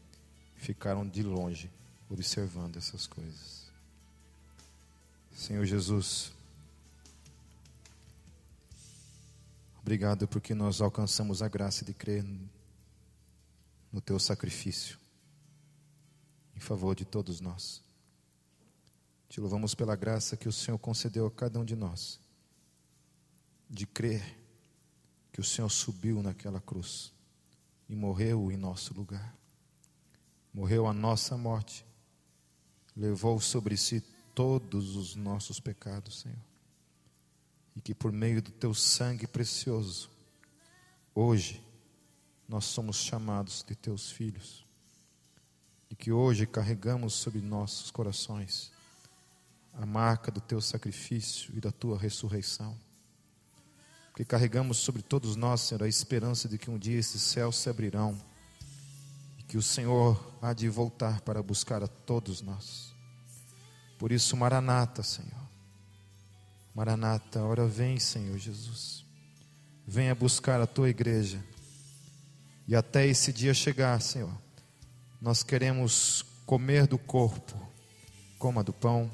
ficaram 0.61 1.09
de 1.09 1.23
longe 1.23 1.71
observando 2.09 2.77
essas 2.77 3.07
coisas. 3.07 3.71
Senhor 5.33 5.65
Jesus, 5.65 6.33
obrigado 9.81 10.29
porque 10.29 10.55
nós 10.55 10.83
alcançamos 10.83 11.41
a 11.41 11.49
graça 11.49 11.83
de 11.83 11.95
crer 11.95 12.23
no 13.91 14.03
teu 14.03 14.19
sacrifício 14.19 14.99
em 16.55 16.61
favor 16.61 16.95
de 16.95 17.07
todos 17.07 17.41
nós. 17.41 17.83
Te 19.31 19.41
louvamos 19.41 19.75
pela 19.75 19.97
graça 19.97 20.37
que 20.37 20.49
o 20.49 20.53
Senhor 20.53 20.79
concedeu 20.79 21.27
a 21.27 21.31
cada 21.31 21.59
um 21.59 21.65
de 21.65 21.75
nós, 21.75 22.21
de 23.69 23.87
crer 23.87 24.39
que 25.33 25.41
o 25.41 25.45
Senhor 25.45 25.71
subiu 25.71 26.23
naquela 26.23 26.61
cruz 26.61 27.15
e 27.89 27.95
morreu 27.97 28.53
em 28.53 28.59
nosso 28.59 28.93
lugar 28.93 29.39
morreu 30.53 30.86
a 30.86 30.92
nossa 30.92 31.36
morte, 31.36 31.84
levou 32.96 33.40
sobre 33.40 33.76
si 33.76 34.03
todos 34.34 34.96
os 34.96 35.14
nossos 35.14 35.61
pecados, 35.61 36.20
Senhor. 36.20 36.38
E 37.76 37.80
que 37.80 37.94
por 37.94 38.12
meio 38.12 38.42
do 38.42 38.51
teu 38.51 38.74
sangue 38.74 39.26
precioso, 39.26 40.11
hoje, 41.14 41.62
nós 42.48 42.64
somos 42.64 42.96
chamados 42.96 43.64
de 43.66 43.74
teus 43.74 44.11
filhos. 44.11 44.66
E 45.88 45.94
que 45.94 46.11
hoje 46.11 46.46
carregamos 46.46 47.14
sobre 47.14 47.40
nossos 47.40 47.90
corações 47.90 48.72
a 49.72 49.86
marca 49.86 50.30
do 50.30 50.40
teu 50.40 50.61
sacrifício 50.61 51.53
e 51.57 51.61
da 51.61 51.70
tua 51.70 51.96
ressurreição. 51.96 52.76
Que 54.16 54.24
carregamos 54.24 54.78
sobre 54.78 55.01
todos 55.01 55.36
nós, 55.36 55.61
Senhor, 55.62 55.82
a 55.82 55.88
esperança 55.88 56.48
de 56.48 56.59
que 56.59 56.70
um 56.70 56.78
dia 56.78 56.98
esses 56.98 57.22
céus 57.22 57.57
se 57.57 57.70
abrirão 57.70 58.20
que 59.51 59.59
o 59.59 59.62
Senhor 59.62 60.38
há 60.40 60.53
de 60.53 60.68
voltar 60.68 61.22
para 61.22 61.42
buscar 61.42 61.82
a 61.82 61.88
todos 61.88 62.40
nós. 62.40 62.94
Por 63.98 64.12
isso, 64.12 64.36
Maranata, 64.36 65.03
Senhor. 65.03 65.42
Maranata, 66.72 67.42
ora 67.42 67.66
vem, 67.66 67.98
Senhor 67.98 68.38
Jesus. 68.38 69.05
Venha 69.84 70.14
buscar 70.14 70.61
a 70.61 70.68
tua 70.68 70.88
igreja. 70.88 71.44
E 72.68 72.76
até 72.76 73.05
esse 73.05 73.32
dia 73.32 73.53
chegar, 73.53 74.01
Senhor, 74.01 74.32
nós 75.20 75.42
queremos 75.42 76.24
comer 76.46 76.86
do 76.86 76.96
corpo, 76.96 77.61
coma 78.38 78.62
do 78.62 78.72
pão, 78.72 79.11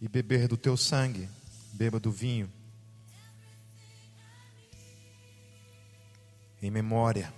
e 0.00 0.08
beber 0.08 0.48
do 0.48 0.56
teu 0.56 0.76
sangue, 0.76 1.28
beba 1.72 2.00
do 2.00 2.10
vinho 2.10 2.50
em 6.62 6.70
memória 6.70 7.34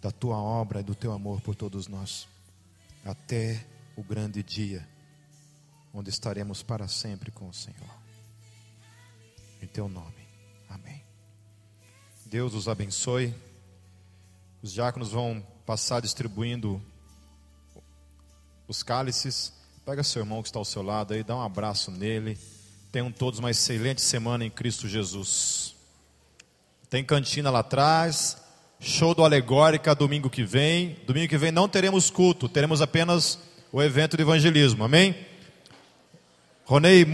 da 0.00 0.10
tua 0.10 0.36
obra 0.36 0.80
e 0.80 0.84
do 0.84 0.94
teu 0.94 1.12
amor 1.12 1.40
por 1.40 1.54
todos 1.54 1.88
nós, 1.88 2.28
até 3.04 3.66
o 3.96 4.02
grande 4.02 4.42
dia, 4.42 4.88
onde 5.92 6.08
estaremos 6.08 6.62
para 6.62 6.86
sempre 6.86 7.30
com 7.30 7.48
o 7.48 7.52
Senhor. 7.52 8.00
Em 9.60 9.66
teu 9.66 9.88
nome, 9.88 10.26
amém. 10.68 11.04
Deus 12.24 12.54
os 12.54 12.68
abençoe. 12.68 13.34
Os 14.62 14.72
diáconos 14.72 15.10
vão 15.10 15.44
passar 15.66 16.00
distribuindo 16.00 16.80
os 18.68 18.82
cálices. 18.82 19.52
Pega 19.84 20.02
seu 20.04 20.22
irmão 20.22 20.40
que 20.42 20.48
está 20.48 20.58
ao 20.58 20.64
seu 20.64 20.82
lado 20.82 21.12
aí, 21.12 21.24
dá 21.24 21.36
um 21.36 21.42
abraço 21.42 21.90
nele. 21.90 22.38
Tenham 22.92 23.10
todos 23.10 23.40
uma 23.40 23.50
excelente 23.50 24.00
semana 24.00 24.44
em 24.44 24.50
Cristo 24.50 24.88
Jesus. 24.88 25.74
Tem 26.90 27.04
cantina 27.04 27.52
lá 27.52 27.60
atrás. 27.60 28.36
Show 28.80 29.14
do 29.14 29.24
Alegórica 29.24 29.94
domingo 29.94 30.28
que 30.28 30.42
vem. 30.42 30.96
Domingo 31.06 31.28
que 31.28 31.38
vem 31.38 31.52
não 31.52 31.68
teremos 31.68 32.10
culto, 32.10 32.48
teremos 32.48 32.82
apenas 32.82 33.38
o 33.70 33.80
evento 33.80 34.16
de 34.16 34.24
evangelismo. 34.24 34.82
Amém? 34.82 35.14
Ronei, 36.64 37.04